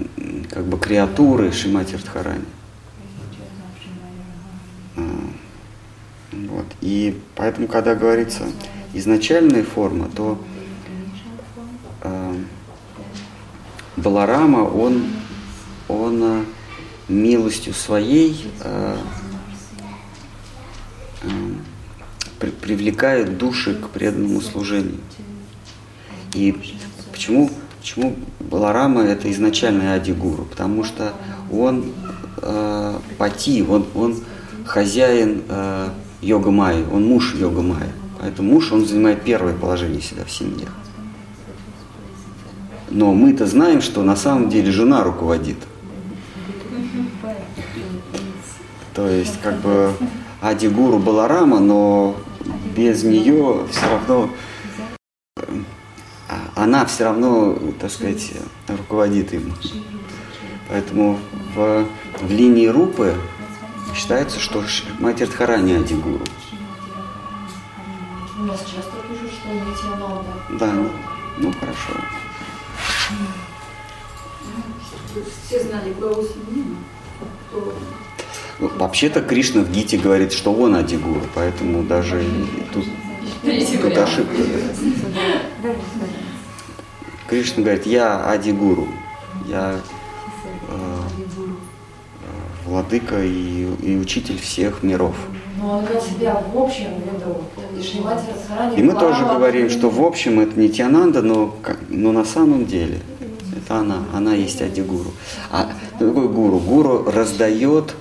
[0.51, 2.45] как бы креатуры Шимати Радхарани.
[4.97, 5.03] А,
[6.33, 6.67] вот.
[6.81, 8.45] И поэтому, когда говорится
[8.93, 10.43] изначальная форма, то
[12.03, 12.35] э,
[13.97, 15.05] Баларама, он,
[15.89, 16.45] он э,
[17.09, 18.97] милостью своей э,
[21.23, 21.29] э,
[22.41, 24.99] при, привлекает души к преданному служению.
[26.35, 26.57] И
[27.13, 30.45] почему, почему Баларама это изначально Адигуру?
[30.45, 31.13] Потому что
[31.53, 31.93] он
[32.43, 34.17] э, пати, он, он
[34.65, 35.89] хозяин э,
[36.23, 37.93] йога майи, он муж йога майи.
[38.21, 40.69] Поэтому муж, он занимает первое положение всегда в семье.
[42.91, 45.57] Но мы-то знаем, что на самом деле жена руководит.
[48.95, 49.93] То есть, как бы,
[50.41, 52.17] Адигуру Баларама, но
[52.75, 54.31] без нее все равно
[56.29, 58.33] а, она все равно, так сказать,
[58.69, 59.53] руководит им.
[60.69, 61.19] Поэтому
[61.55, 61.87] в,
[62.21, 63.17] в линии Рупы
[63.95, 64.63] считается, что
[65.01, 66.25] Мать Радхарани Адигуру.
[68.39, 70.31] У нас часто пишут, что Нитянанда.
[70.59, 70.91] Да, ну,
[71.39, 71.93] ну хорошо.
[75.45, 76.65] Все знали главу семьи,
[77.49, 77.75] кто
[78.61, 82.23] вообще-то Кришна в Гите говорит, что он Адигура, поэтому даже
[82.73, 82.85] тут,
[83.43, 84.43] тут ошибка.
[87.29, 88.89] Кришна говорит, я Адигуру,
[89.49, 89.79] я
[90.69, 91.01] э,
[92.67, 95.15] владыка и, и учитель всех миров.
[95.59, 97.45] Но он говорит себя в общем виду.
[98.77, 101.55] И мы тоже говорим, что в общем это не Тиананда, но,
[101.89, 103.01] но на самом деле
[103.57, 105.11] это она, она есть Адигуру.
[105.51, 106.59] А такой гуру?
[106.59, 107.95] Гуру раздает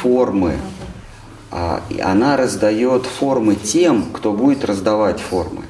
[0.00, 0.58] формы.
[1.50, 5.64] А, она раздает формы тем, кто будет раздавать формы.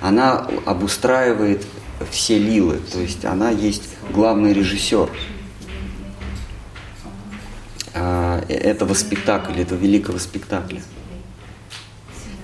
[0.00, 1.64] Она обустраивает
[2.10, 5.08] все лилы, то есть она есть главный режиссер
[7.94, 10.82] а, этого спектакля, этого великого спектакля.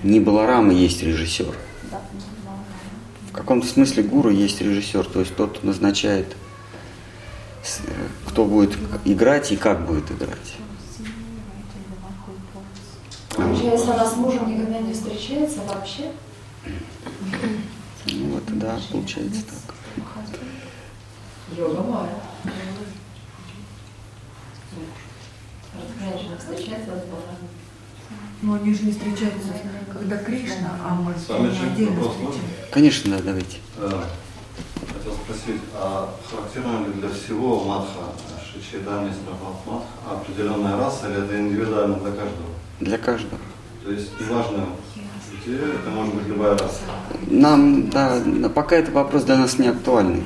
[0.03, 1.53] Не Баларама есть режиссер.
[3.29, 6.35] В каком-то смысле гуру есть режиссер, то есть тот, кто назначает
[8.27, 10.57] кто будет играть и как будет играть.
[13.35, 16.11] Получается, она с мужем никогда не встречается вообще?
[18.05, 19.75] Ну вот, да, получается так.
[21.57, 22.15] Йога Майя.
[25.99, 27.35] Женщина встречается с Богом.
[28.41, 29.49] Но они же не встречаются,
[29.91, 32.39] когда Кришна, а мы отдельно встречаемся.
[32.71, 33.57] Конечно, да, давайте.
[34.93, 37.99] Хотел спросить, а характерно ли для всего матха,
[38.51, 39.13] шичидами,
[39.65, 42.49] матха, определенная раса или это индивидуально для каждого?
[42.79, 43.41] Для каждого.
[43.83, 44.65] То есть неважно,
[45.45, 46.81] где, это может быть любая раса?
[47.27, 48.21] Нам, да,
[48.53, 50.23] пока это вопрос для нас не актуальный.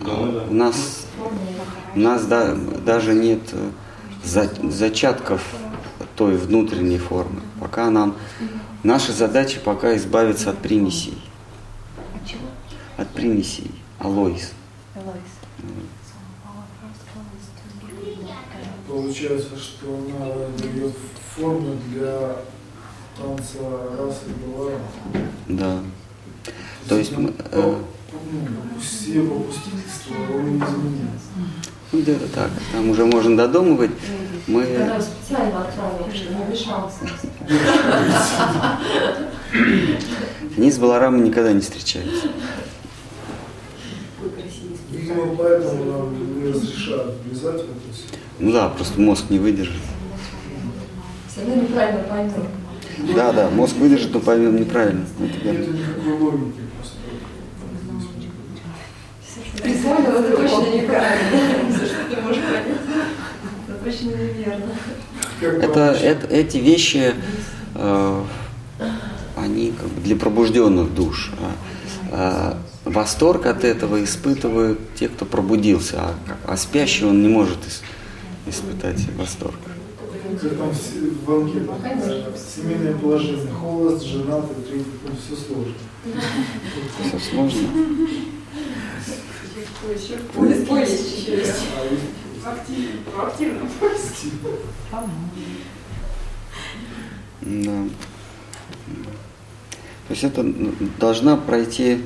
[0.00, 0.12] Да.
[0.48, 1.06] У нас,
[1.94, 2.54] у нас да,
[2.84, 3.70] даже нет э,
[4.24, 5.42] за, зачатков
[6.16, 7.40] той внутренней формы.
[7.60, 8.16] Пока нам,
[8.82, 11.18] наша задача пока избавиться от примесей
[13.00, 13.70] от примесей.
[13.98, 14.52] Алоис.
[18.86, 20.26] Получается, что она
[20.58, 20.92] дает
[21.34, 22.36] формы для
[23.16, 23.58] танца
[23.98, 25.80] расы и Да.
[26.88, 31.20] То есть мы, э, ну, все попустительства он не изменяет.
[31.92, 32.50] Ну, где-то так.
[32.72, 33.90] Там уже можно додумывать.
[34.46, 34.62] Мы...
[34.62, 37.08] Я специально отправил, чтобы не мешался.
[40.56, 42.24] Они с Баларамой никогда не встречались.
[45.10, 48.04] Видимо, поэтому нам не разрешают влезать в это все.
[48.38, 49.74] Ну да, просто мозг не выдержит.
[51.28, 52.46] Все равно неправильно поймем.
[53.14, 55.04] Да, да, мозг выдержит, но поймем неправильно.
[55.18, 56.96] Это Нет никакой логики просто.
[59.62, 61.72] Ты понял, это точно неправильно.
[61.78, 62.66] За что ты можешь понять?
[63.68, 64.66] Это точно неверно.
[65.40, 67.14] Это, это, эти вещи,
[67.74, 68.22] э,
[69.36, 71.32] они как бы для пробужденных душ.
[71.40, 71.52] А,
[72.12, 76.14] а, восторг от этого испытывают те, кто пробудился, а,
[76.46, 77.58] а спящий он не может
[78.46, 79.58] испытать восторг.
[80.40, 80.72] Там
[81.26, 81.66] в анкете,
[82.54, 84.86] семейное положение, холост, женатый, третий,
[85.26, 85.74] все сложно.
[87.04, 87.68] Все сложно.
[93.14, 94.30] В активном поиске.
[97.42, 97.84] Да.
[100.06, 100.44] То есть это
[100.98, 102.04] должна пройти,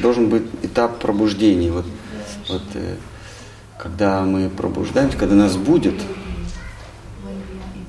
[0.00, 1.70] должен быть этап пробуждения.
[1.70, 1.86] Вот,
[2.48, 2.96] вот э,
[3.78, 5.94] когда мы пробуждаемся, когда нас будет,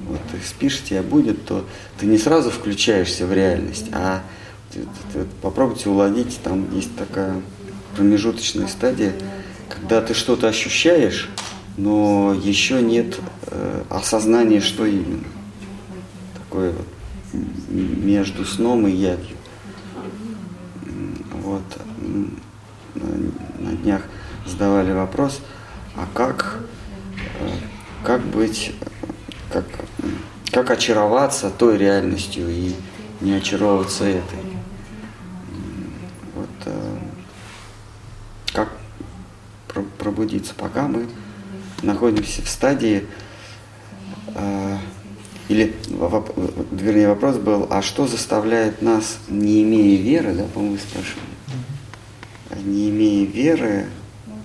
[0.08, 1.66] вот ты спишь, тебя будет, то
[2.00, 4.24] ты не сразу включаешься в реальность, а
[5.42, 7.42] попробуйте уловить, там есть такая
[7.96, 9.14] промежуточная стадия,
[9.70, 11.30] когда ты что-то ощущаешь,
[11.78, 13.18] но еще нет
[13.48, 15.24] э, осознания, что именно.
[16.38, 16.88] Такое вот
[17.70, 19.38] между сном и явью.
[21.52, 21.64] Вот
[22.96, 24.04] на днях
[24.46, 25.42] задавали вопрос,
[25.98, 26.60] а как,
[27.42, 27.50] э,
[28.06, 28.74] как быть,
[29.52, 29.66] как,
[30.50, 32.74] как очароваться той реальностью и
[33.20, 34.40] не очаровываться этой.
[36.36, 36.98] Вот э,
[38.54, 38.70] как
[39.98, 41.06] пробудиться, пока мы
[41.82, 43.06] находимся в стадии
[44.36, 44.78] э,
[45.50, 45.76] или,
[46.72, 51.31] вернее, вопрос был, а что заставляет нас, не имея веры, да, по-моему, спрашивали,
[52.64, 53.86] не имея веры,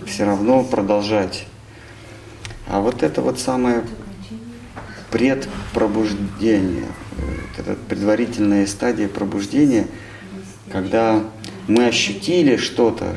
[0.07, 1.47] все равно продолжать.
[2.69, 3.85] А вот это вот самое
[5.11, 6.87] предпробуждение,
[7.17, 9.87] вот эта предварительная стадия пробуждения,
[10.71, 11.25] когда
[11.69, 13.17] мы ощутили что-то,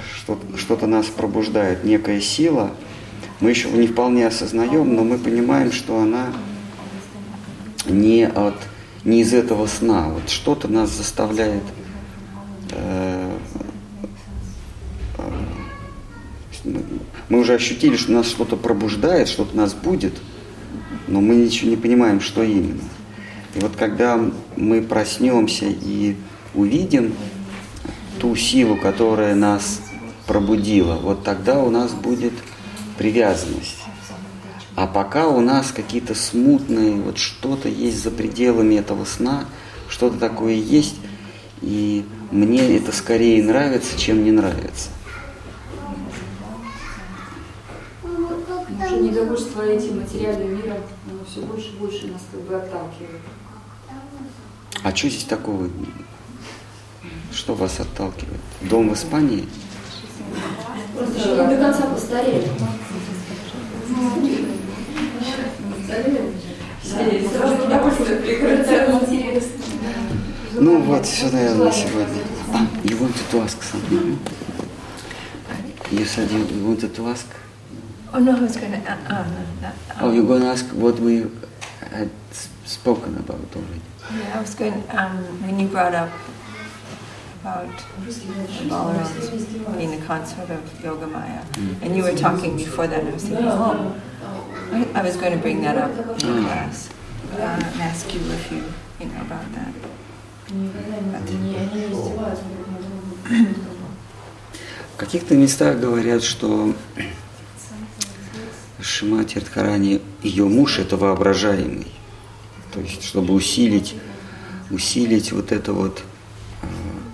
[0.55, 2.71] что-то, нас пробуждает, некая сила,
[3.39, 6.33] мы еще не вполне осознаем, но мы понимаем, что она
[7.85, 8.55] не, от,
[9.03, 10.09] не из этого сна.
[10.09, 11.63] Вот что-то нас заставляет
[12.71, 13.37] э,
[15.17, 15.21] э,
[16.64, 20.14] мы уже ощутили, что нас что-то пробуждает, что-то нас будет,
[21.07, 22.82] но мы ничего не понимаем, что именно.
[23.55, 24.20] И вот когда
[24.55, 26.16] мы проснемся и
[26.53, 27.14] увидим
[28.20, 29.82] ту силу, которая нас
[30.28, 32.34] пробудила, вот тогда у нас будет
[32.97, 33.78] привязанность.
[34.76, 39.45] А пока у нас какие-то смутные, вот что-то есть за пределами этого сна,
[39.89, 40.95] что-то такое есть,
[41.62, 44.89] и мне это скорее нравится, чем не нравится.
[48.03, 50.78] Уже недовольство этим материальным миром,
[51.10, 53.22] оно все больше и больше нас как бы отталкивает.
[54.84, 55.70] А что здесь такого?
[57.34, 58.39] Что вас отталкивает?
[58.62, 59.47] Дом в Испании?
[60.95, 62.47] Просто не до конца постарели.
[70.53, 72.24] Ну вот, все, наверное, на сегодня.
[72.53, 74.18] А, you wanted to ask something?
[75.91, 77.26] You said you wanted to ask?
[78.12, 78.78] Oh no, I was going to.
[78.78, 81.26] Uh, uh, uh, oh, you're going to ask what we
[81.80, 82.11] had
[82.64, 83.80] spoken about already.
[84.16, 84.84] Yeah, I was going.
[84.90, 86.11] Um, when you brought up
[87.40, 87.74] about
[88.68, 91.82] Balaram being the consort of Yoga Maya, mm.
[91.82, 94.01] and you were talking before that, I was thinking, oh.
[94.72, 95.90] I, I was going to bring that up
[96.22, 96.88] in class
[97.32, 98.64] uh, and ask you if you,
[99.01, 99.74] you know, about that.
[104.92, 106.72] В каких-то местах говорят, что
[108.82, 111.88] Шимати Радхарани, ее муж это воображаемый.
[112.74, 113.96] То есть, чтобы усилить,
[114.72, 116.04] усилить вот это вот
[116.62, 116.66] э,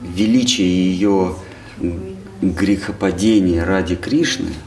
[0.01, 1.35] величие ее
[2.41, 4.53] грехопадения ради Кришны–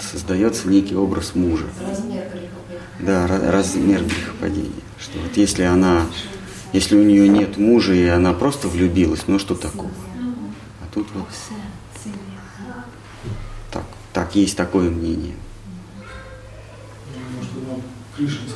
[0.00, 1.66] создается некий образ мужа.
[1.80, 2.80] Размер грехопадения.
[3.00, 4.70] Да, размер грехопадения.
[4.98, 6.06] Что вот если она,
[6.72, 9.90] если у нее нет мужа и она просто влюбилась, ну что такого?
[10.80, 11.26] А тут вот
[13.70, 15.34] так, так есть такое мнение.
[18.18, 18.48] Может, она Кришна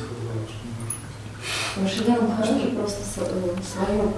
[1.75, 4.13] сказала, что Махараджа просто свое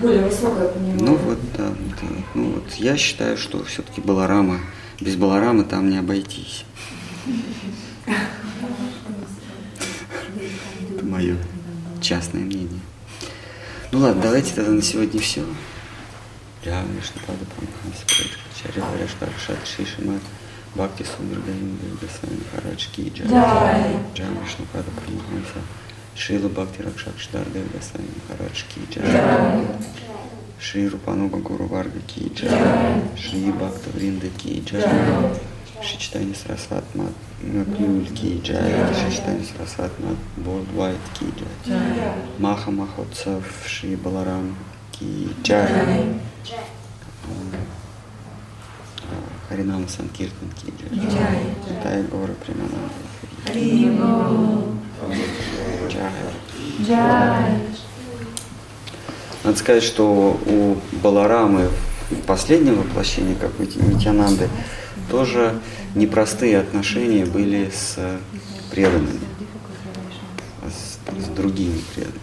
[0.00, 1.04] более высокое понимание.
[1.04, 2.08] Ну вот, да, да.
[2.34, 4.60] Ну вот я считаю, что все-таки Баларама
[5.00, 6.64] без Баларамы там не обойтись.
[10.90, 11.36] Это мое
[12.00, 12.80] частное мнение.
[13.92, 15.44] Ну ладно, давайте тогда на сегодня все.
[16.64, 18.04] Джава Вишнапада Прамхамса
[18.60, 20.20] Чаря Варяшта Рашат Шишима
[20.74, 23.30] Бхакти Сундра Гаинда Гасвами Харадж Ки Джава
[24.14, 25.60] Джава Вишнапада Прамхамса
[26.14, 29.64] Шила Бхакти Ракшак Шдарда Гасвами Харадж Ки Джава
[30.60, 34.82] Шри Рупануга Гуру Варга Ки Джай, Шри Бхакта Вринда Ки Джай,
[35.82, 41.24] Шри Читани Сарасват Мат Маклюль Ки Джай, Шри Читани Сарасват Мат Worldwide Ки
[41.66, 44.54] Джай, Маха Махотсав Шри Баларам
[44.92, 46.04] Ки Джай.
[49.50, 50.72] Харинам Санкиртан Ки
[51.10, 52.04] Джай.
[52.04, 52.78] Гора Примананда.
[56.86, 57.58] Джай.
[59.42, 61.68] Надо сказать, что у Баларамы
[62.10, 64.48] в последнем воплощении, как у Нитянанды,
[65.10, 65.58] тоже
[65.96, 67.98] непростые отношения были с
[68.70, 69.18] преданными,
[70.62, 72.20] с, с другими преданными.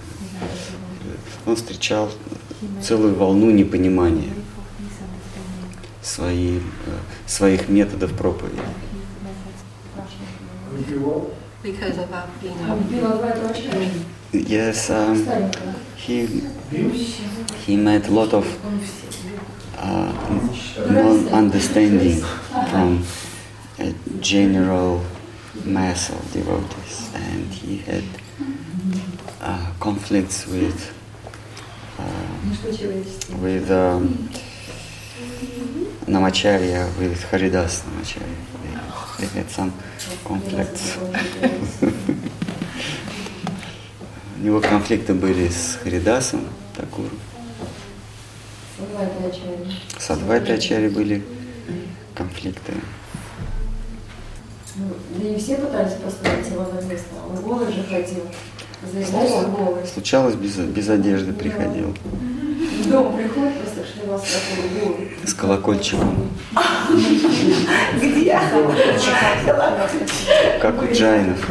[1.45, 2.09] Он встречал
[2.81, 4.31] целую волну непонимания
[6.06, 6.60] свои,
[7.26, 8.60] своих методов проповеди.
[11.62, 12.58] Because of our being
[14.32, 15.26] Yes, um,
[15.96, 16.42] he
[17.66, 18.46] he met a lot of
[19.78, 20.12] uh,
[20.90, 22.20] non-understanding
[22.70, 23.04] from
[23.78, 25.02] a general
[25.64, 28.04] mass of devotees, and he had
[29.40, 30.94] uh, conflicts with
[31.98, 34.25] uh, with um,
[36.07, 38.37] With Haridas Namacharya.
[39.17, 39.73] They, they had some
[40.23, 40.97] conflicts.
[44.39, 46.41] У него конфликты были с Харидасом
[46.75, 47.19] Такуром.
[49.99, 51.23] С Адвайтой были
[52.15, 52.73] конфликты.
[54.75, 57.09] Да и все пытались поставить его на место.
[57.27, 58.23] Он голый же ходил.
[59.51, 59.85] голый.
[59.91, 61.97] Случалось, без, без одежды приходил.
[62.85, 63.76] Дом приходит, просто.
[65.25, 66.29] С колокольчиком.
[68.01, 68.39] Где?
[70.61, 71.49] Как у джайнов.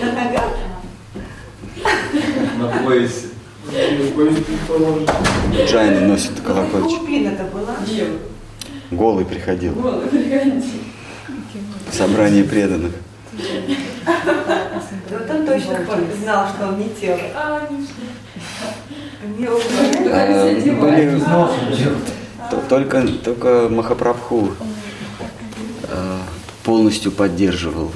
[0.00, 0.44] На ногах?
[2.58, 3.26] На поясе.
[5.66, 7.00] Джайны носят колокольчик.
[7.00, 7.76] Глубина-то была.
[8.90, 9.74] Голый приходил.
[9.74, 10.64] Голый приходил.
[11.92, 12.92] Собрание преданных.
[15.10, 15.78] Вот он точно
[16.22, 17.18] знал, что он не тело.
[22.68, 24.50] Только, только Махапрабху
[25.84, 26.20] а,
[26.62, 27.90] полностью поддерживал.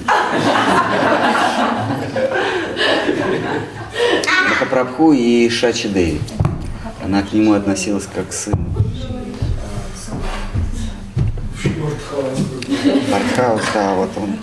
[4.49, 6.21] Махапрабху и Шачи Деви.
[7.05, 8.67] Она к нему относилась как к сыну.
[13.13, 14.37] Артхаус, да, вот он.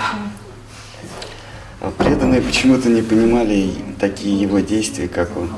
[1.98, 5.50] Преданные почему-то не понимали такие его действия, как он,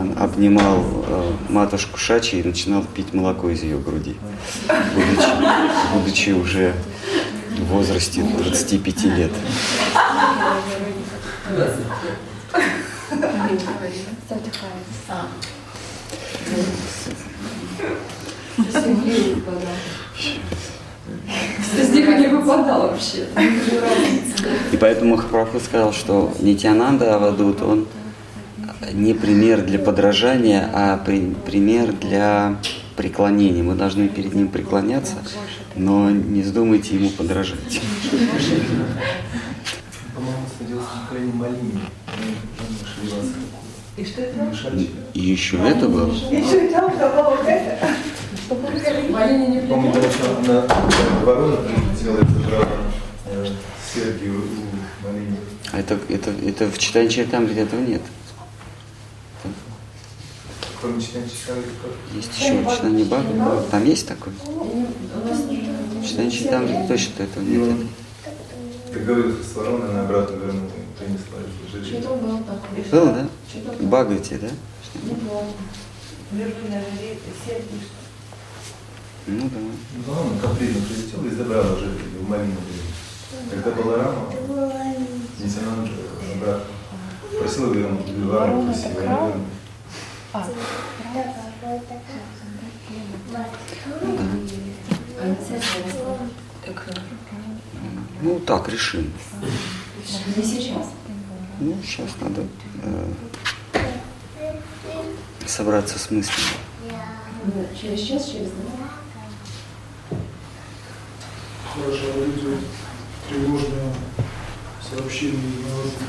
[0.00, 4.16] он обнимал э, матушку Шачи и начинал пить молоко из ее груди,
[4.94, 5.28] будучи,
[5.94, 6.74] будучи уже
[7.58, 9.30] в возрасте 25 лет.
[21.76, 23.26] С них не выпадал вообще.
[24.72, 27.86] И поэтому Махапрабху сказал, что Нитянанда Авадут, он
[28.92, 32.56] не пример для подражания, а при, пример для
[32.96, 33.62] преклонения.
[33.62, 35.16] Мы должны перед ним преклоняться,
[35.76, 37.80] но не вздумайте ему подражать.
[43.96, 44.56] И что это?
[45.12, 46.10] И еще это было.
[46.30, 47.88] Еще и там было вот это.
[48.48, 50.66] Помню, что она
[51.24, 51.58] ворона
[53.26, 53.46] э,
[53.94, 55.36] Сергию у Малини.
[55.72, 58.02] А это, это, это в читании Чайтамрите этого нет.
[62.14, 63.70] Есть еще читание Бхагавата.
[63.70, 64.32] Там есть такой?
[66.02, 67.86] Читании Чайтамрите точно этого нет.
[68.92, 72.00] Ты говорил, что с вороной она обратно вернула принесла эту женщину.
[72.00, 73.00] Что-то было такое.
[73.00, 73.28] Было, да?
[73.78, 74.48] В Бхагавате, да?
[75.02, 75.52] Не помню.
[76.32, 76.84] Верхняя
[77.44, 77.80] Сергий.
[79.26, 79.58] Ну да.
[80.06, 81.90] Ну, она капризно прилетела и забрала же
[82.20, 82.56] в Малину.
[83.50, 84.32] Когда была рама,
[85.38, 85.90] Нитянанда
[86.34, 86.64] обратно
[87.38, 89.32] просила вернуть Вилару красиво,
[98.22, 99.12] Ну так, решим.
[100.36, 100.86] Не сейчас.
[101.58, 102.46] Ну, сейчас надо
[102.82, 103.12] э,
[105.46, 106.48] собраться с мыслями.
[107.80, 108.88] Через час, через два.
[111.74, 112.58] Хорошо, люди
[113.28, 113.94] тревожное
[114.88, 116.08] сообщение из новостей.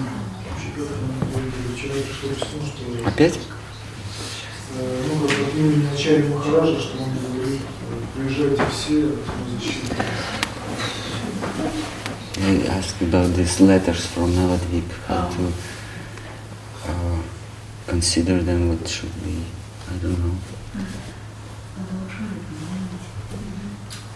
[3.04, 3.32] Вообще,
[4.80, 9.96] ну, как от имени начальника Махараджа, что он говорит, э, приезжайте все, мы защитим.
[12.44, 15.54] I asked about these letters from Navadvip, how to
[16.88, 17.22] uh,
[17.88, 19.44] consider them, what should be,
[19.90, 20.61] I don't know.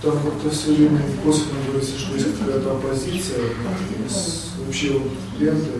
[0.06, 3.40] Там как-то все время косвенно говорится, что есть какая-то оппозиция
[4.08, 5.72] с вообще вот ленты.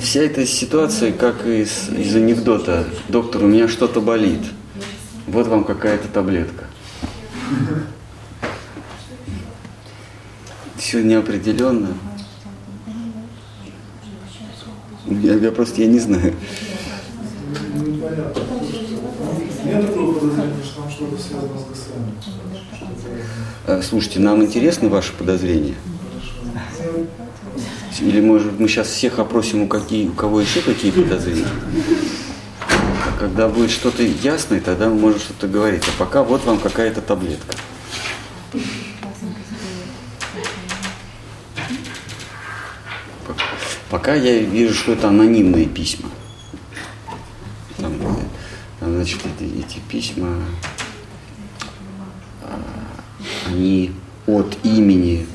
[0.00, 2.84] Вся эта ситуация, как из, из анекдота.
[3.08, 4.40] Доктор, у меня что-то болит.
[5.28, 6.64] Вот вам какая-то таблетка.
[10.76, 11.96] Все неопределенно.
[15.06, 16.34] Я, я просто я не знаю.
[17.76, 18.42] ну, непонятно.
[19.62, 20.51] У меня такое подозрение,
[23.66, 25.74] А, Слушайте, нам интересны ваши подозрения?
[28.00, 31.46] Или, может, мы сейчас всех опросим, у, какие, у кого еще какие подозрения?
[32.60, 35.84] А когда будет что-то ясное, тогда мы можем что-то говорить.
[35.86, 37.56] А пока вот вам какая-то таблетка.
[43.90, 46.08] Пока я вижу, что это анонимные письма.
[47.76, 47.92] Там,
[48.80, 50.38] э, значит, эти, эти письма,
[53.52, 53.92] они
[54.26, 55.26] от имени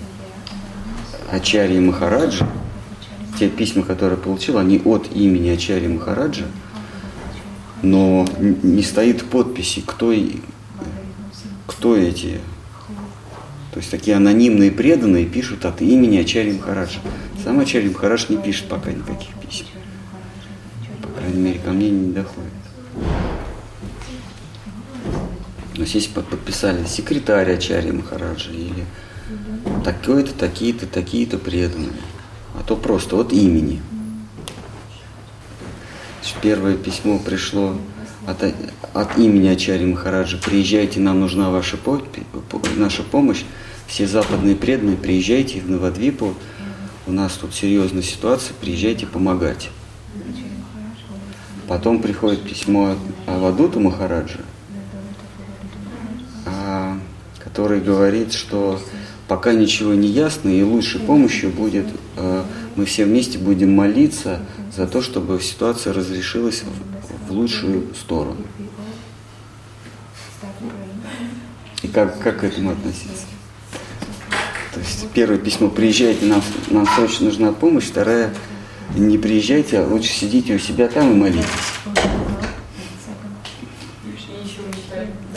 [1.31, 2.47] Ачарьи Махараджа,
[3.37, 6.45] те письма, которые получил, они от имени Ачарьи Махараджа,
[7.83, 10.13] но не стоит подписи, кто,
[11.67, 12.39] кто эти.
[13.71, 16.99] То есть такие анонимные преданные пишут от имени Ачарьи Махараджа.
[17.43, 19.65] Сам Ачарья Махарадж не пишет пока никаких писем.
[21.01, 22.56] По крайней мере, ко мне не доходит.
[25.77, 28.85] Но здесь под- подписали секретарь Ачарьи Махараджа или
[29.83, 31.91] такой-то, такие-то, такие-то преданные.
[32.55, 33.81] А то просто от имени.
[36.41, 37.77] Первое письмо пришло
[38.27, 38.43] от,
[38.93, 40.37] от имени Ачарьи Махараджа.
[40.37, 41.77] Приезжайте, нам нужна ваша
[42.75, 43.43] наша помощь.
[43.87, 46.33] Все западные преданные, приезжайте в Новодвипу.
[47.05, 49.69] У нас тут серьезная ситуация, приезжайте помогать.
[51.67, 52.97] Потом приходит письмо от
[53.27, 54.39] Авадута Махараджа,
[56.45, 56.97] а,
[57.57, 58.79] который говорит, что
[59.27, 62.43] пока ничего не ясно, и лучшей помощью будет, э,
[62.75, 64.41] мы все вместе будем молиться
[64.75, 66.61] за то, чтобы ситуация разрешилась
[67.27, 68.45] в, лучшую сторону.
[71.81, 73.25] И как, как к этому относиться?
[74.75, 78.35] То есть первое письмо, приезжайте, нам, нам срочно нужна помощь, вторая,
[78.95, 81.47] не приезжайте, а лучше сидите у себя там и молитесь.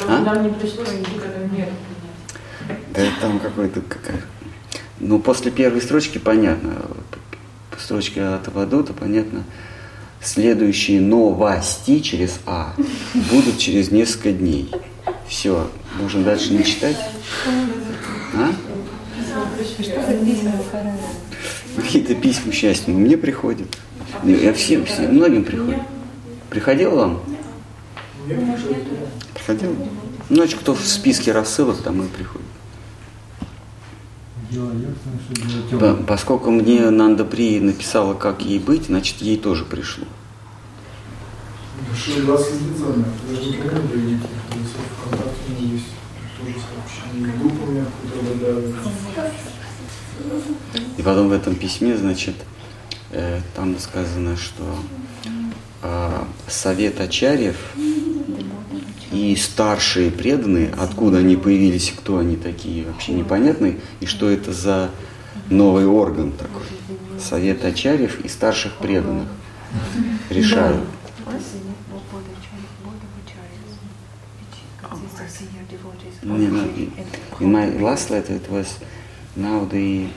[0.06, 0.20] А?
[0.20, 1.72] Нам не пришлось никакой меры
[2.94, 4.20] Да там какой-то какая.
[4.98, 6.82] Ну, после первой строчки понятно.
[7.78, 9.44] Строчка от Авадота, понятно.
[10.22, 12.74] Следующие новости через А
[13.30, 14.70] будут через несколько дней.
[15.26, 16.96] Все, можно дальше не читать.
[18.34, 18.52] А?
[21.76, 22.92] Какие-то письма счастья.
[22.92, 23.68] Ну, мне приходят.
[24.24, 25.80] Я всем, всем, многим приходят.
[26.50, 27.22] Приходил вам?
[28.26, 28.84] Приходит,
[29.34, 29.76] Приходил?
[30.28, 32.39] Ну, значит, кто в списке рассылок, там и приходит.
[34.50, 34.72] Дело
[35.68, 36.04] что.
[36.06, 40.04] Поскольку мне Нанда При написала, как ей быть, значит, ей тоже пришло.
[50.96, 52.34] И потом в этом письме, значит,
[53.10, 54.64] э, там сказано, что
[55.82, 57.56] а, совет Ачарьев
[59.10, 64.52] и старшие преданные, откуда они появились и кто они такие, вообще непонятно, и что это
[64.52, 64.90] за
[65.48, 66.62] новый орган такой.
[67.20, 69.28] Совет Ачарьев и старших преданных
[70.30, 70.84] решают.
[76.76, 76.90] И-
[77.40, 78.78] In my last letter, it was
[79.36, 80.08] now the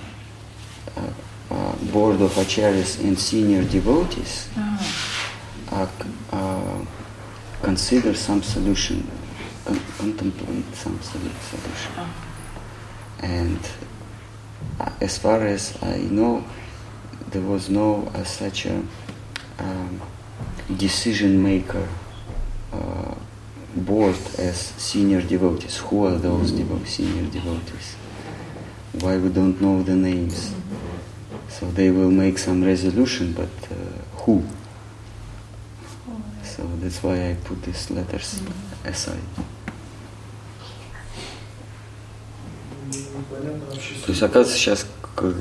[0.97, 1.01] uh,
[1.49, 4.47] uh, board of acharyas and senior devotees
[5.71, 5.87] uh,
[6.31, 6.52] uh,
[7.63, 9.09] consider some solution,
[9.65, 11.93] con- contemplate some solu- solution.
[13.21, 13.59] And
[14.79, 16.43] uh, as far as I know,
[17.31, 18.83] there was no uh, such a
[19.59, 20.01] um,
[20.77, 21.87] decision maker
[22.73, 23.15] uh,
[23.75, 25.77] board as senior devotees.
[25.77, 27.95] Who are those devo- senior devotees?
[28.99, 30.53] Why we don't know the names?
[31.49, 33.75] So they will make some resolution, but uh,
[34.23, 34.43] who?
[36.55, 38.39] So that's why I put these letters
[38.85, 39.17] aside.
[44.05, 44.85] То есть, оказывается, сейчас
[45.15, 45.33] к,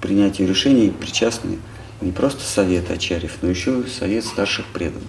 [0.00, 1.58] принятию решений причастны
[2.00, 5.04] не просто совет Ачарьев, но еще и совет старших преданных.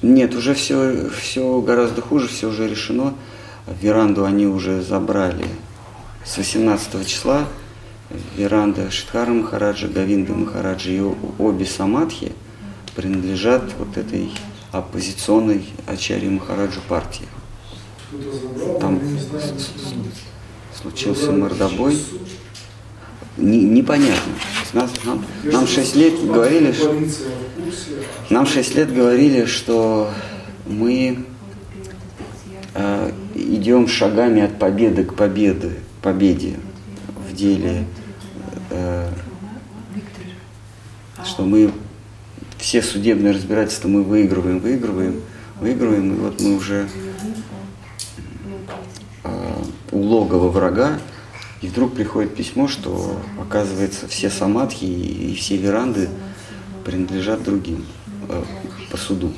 [0.00, 3.14] Нет, уже все, все гораздо хуже, все уже решено.
[3.82, 5.44] Веранду они уже забрали
[6.28, 7.46] с 18 числа.
[8.36, 11.00] Веранда Шидхара Махараджа, Гавинда Махараджа и
[11.38, 12.32] обе самадхи
[12.94, 14.32] принадлежат вот этой
[14.72, 17.26] оппозиционной Ачарьи Махараджу партии.
[18.80, 19.00] Там
[20.74, 21.98] случился мордобой.
[23.36, 24.32] Не- непонятно.
[24.72, 26.94] Нас, нам, нам 6 лет говорили, что
[28.30, 30.10] нам 6 лет говорили, что
[30.66, 31.24] мы
[32.74, 36.58] э, идем шагами от победы к победе, победе
[37.28, 37.84] в деле,
[38.70, 39.10] э,
[41.24, 41.72] что мы
[42.58, 45.20] все судебные разбирательства мы выигрываем, выигрываем,
[45.60, 46.88] выигрываем, и вот мы уже
[49.24, 49.62] э,
[49.92, 50.98] у логова врага,
[51.60, 56.08] и вдруг приходит письмо, что оказывается все самадхи и, все веранды
[56.84, 57.84] принадлежат другим
[58.28, 58.42] э,
[58.90, 59.32] по суду.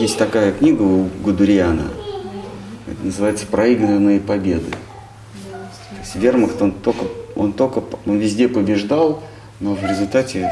[0.00, 1.88] Есть такая книга у Гудериана,
[2.90, 4.70] это называется «Проигранные победы».
[4.70, 7.04] То есть вермахт, он только,
[7.36, 9.22] он только, он везде побеждал,
[9.60, 10.50] но в результате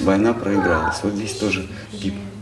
[0.00, 1.00] война проигралась.
[1.02, 1.66] Вот здесь тоже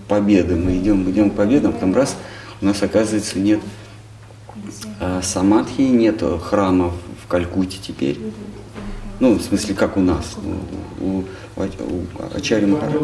[0.08, 0.56] победы.
[0.56, 2.16] Мы идем, идем к победам, потом раз,
[2.60, 3.60] у нас оказывается нет
[5.00, 6.92] а, самадхи, нет храма
[7.22, 8.18] в Калькутте теперь.
[9.20, 10.36] Ну, в смысле, как у нас.
[11.00, 11.24] У, у,
[11.56, 13.00] у, у Ачарьи Махараджа.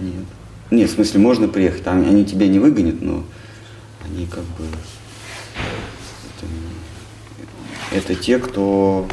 [0.00, 0.24] Нет.
[0.70, 3.22] Нет, в смысле, можно приехать, там они тебя не выгонят, но
[4.04, 4.66] они как бы...
[7.90, 9.08] Это, это те, кто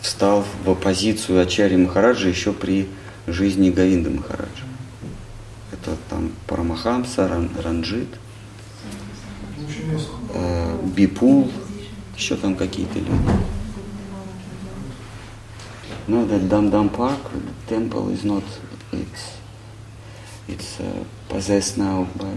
[0.00, 2.88] встал в оппозицию Ачари Махараджа еще при
[3.26, 4.64] жизни Говинда Махараджа.
[5.72, 8.08] Это там Парамахамса, Ран- Ранджит,
[10.34, 11.50] э, Бипул,
[12.16, 13.12] еще там какие-то люди.
[16.08, 17.18] No, that Dam Dam Park,
[17.68, 17.76] the
[18.10, 18.42] is not,
[18.92, 19.36] it's,
[20.48, 22.32] it's uh, possessed now by,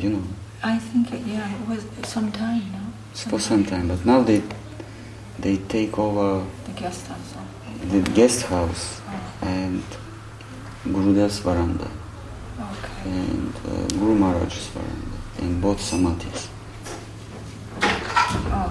[0.00, 0.22] you know,
[0.66, 2.86] I think, it- yeah, it was some time now.
[3.30, 4.42] for some time, but now they,
[5.38, 7.34] they take over The guest house.
[7.36, 7.86] oh.
[7.90, 9.00] the guest house
[9.42, 9.82] and
[10.86, 11.88] Gurudas Varanda
[12.58, 13.10] Okay.
[13.10, 16.48] and uh, Guru Maharaj's Varanda and both samadhis.
[18.56, 18.70] Oh.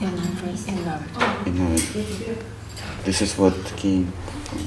[0.00, 1.46] In, in Navid.
[1.46, 1.76] You know,
[3.04, 4.06] this is what came
[4.46, 4.60] from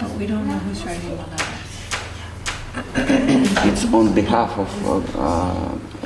[0.00, 1.48] But we don't know who's writing the letters.
[3.64, 5.20] It's on behalf of uh,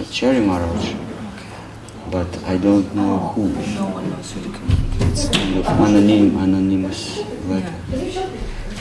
[0.01, 0.95] uh, Cherry Maharaj,
[2.11, 3.49] but I don't know who.
[3.49, 5.03] No one knows who to communicate.
[5.13, 7.19] It's kind of anonym, anonymous
[7.49, 7.75] letter.
[7.91, 8.23] Yeah.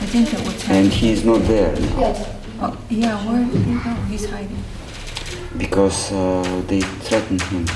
[0.02, 0.90] I think that what's And happening.
[0.90, 2.14] he's not there now
[2.58, 3.94] Oh, yeah, where did he go?
[4.08, 4.62] He's hiding.
[5.58, 7.66] because uh, they threatened him.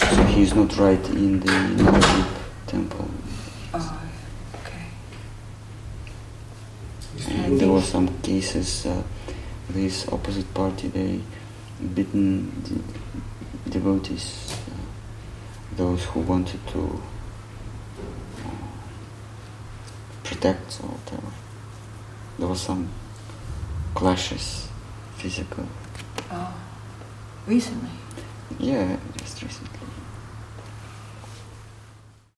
[0.00, 2.26] So he's not right in the
[2.66, 3.08] temple.
[3.74, 4.00] Oh,
[4.62, 4.86] okay.
[7.44, 9.02] And there were some cases, uh,
[9.70, 11.20] this opposite party, they
[11.94, 17.02] beaten de- devotees, uh, those who wanted to
[18.38, 18.50] uh,
[20.24, 21.32] protect or whatever.
[22.38, 22.88] There was some
[23.94, 24.68] clashes,
[25.16, 25.66] physical.
[26.30, 26.54] Oh,
[27.46, 27.90] recently.
[28.58, 29.81] Yeah, just recently.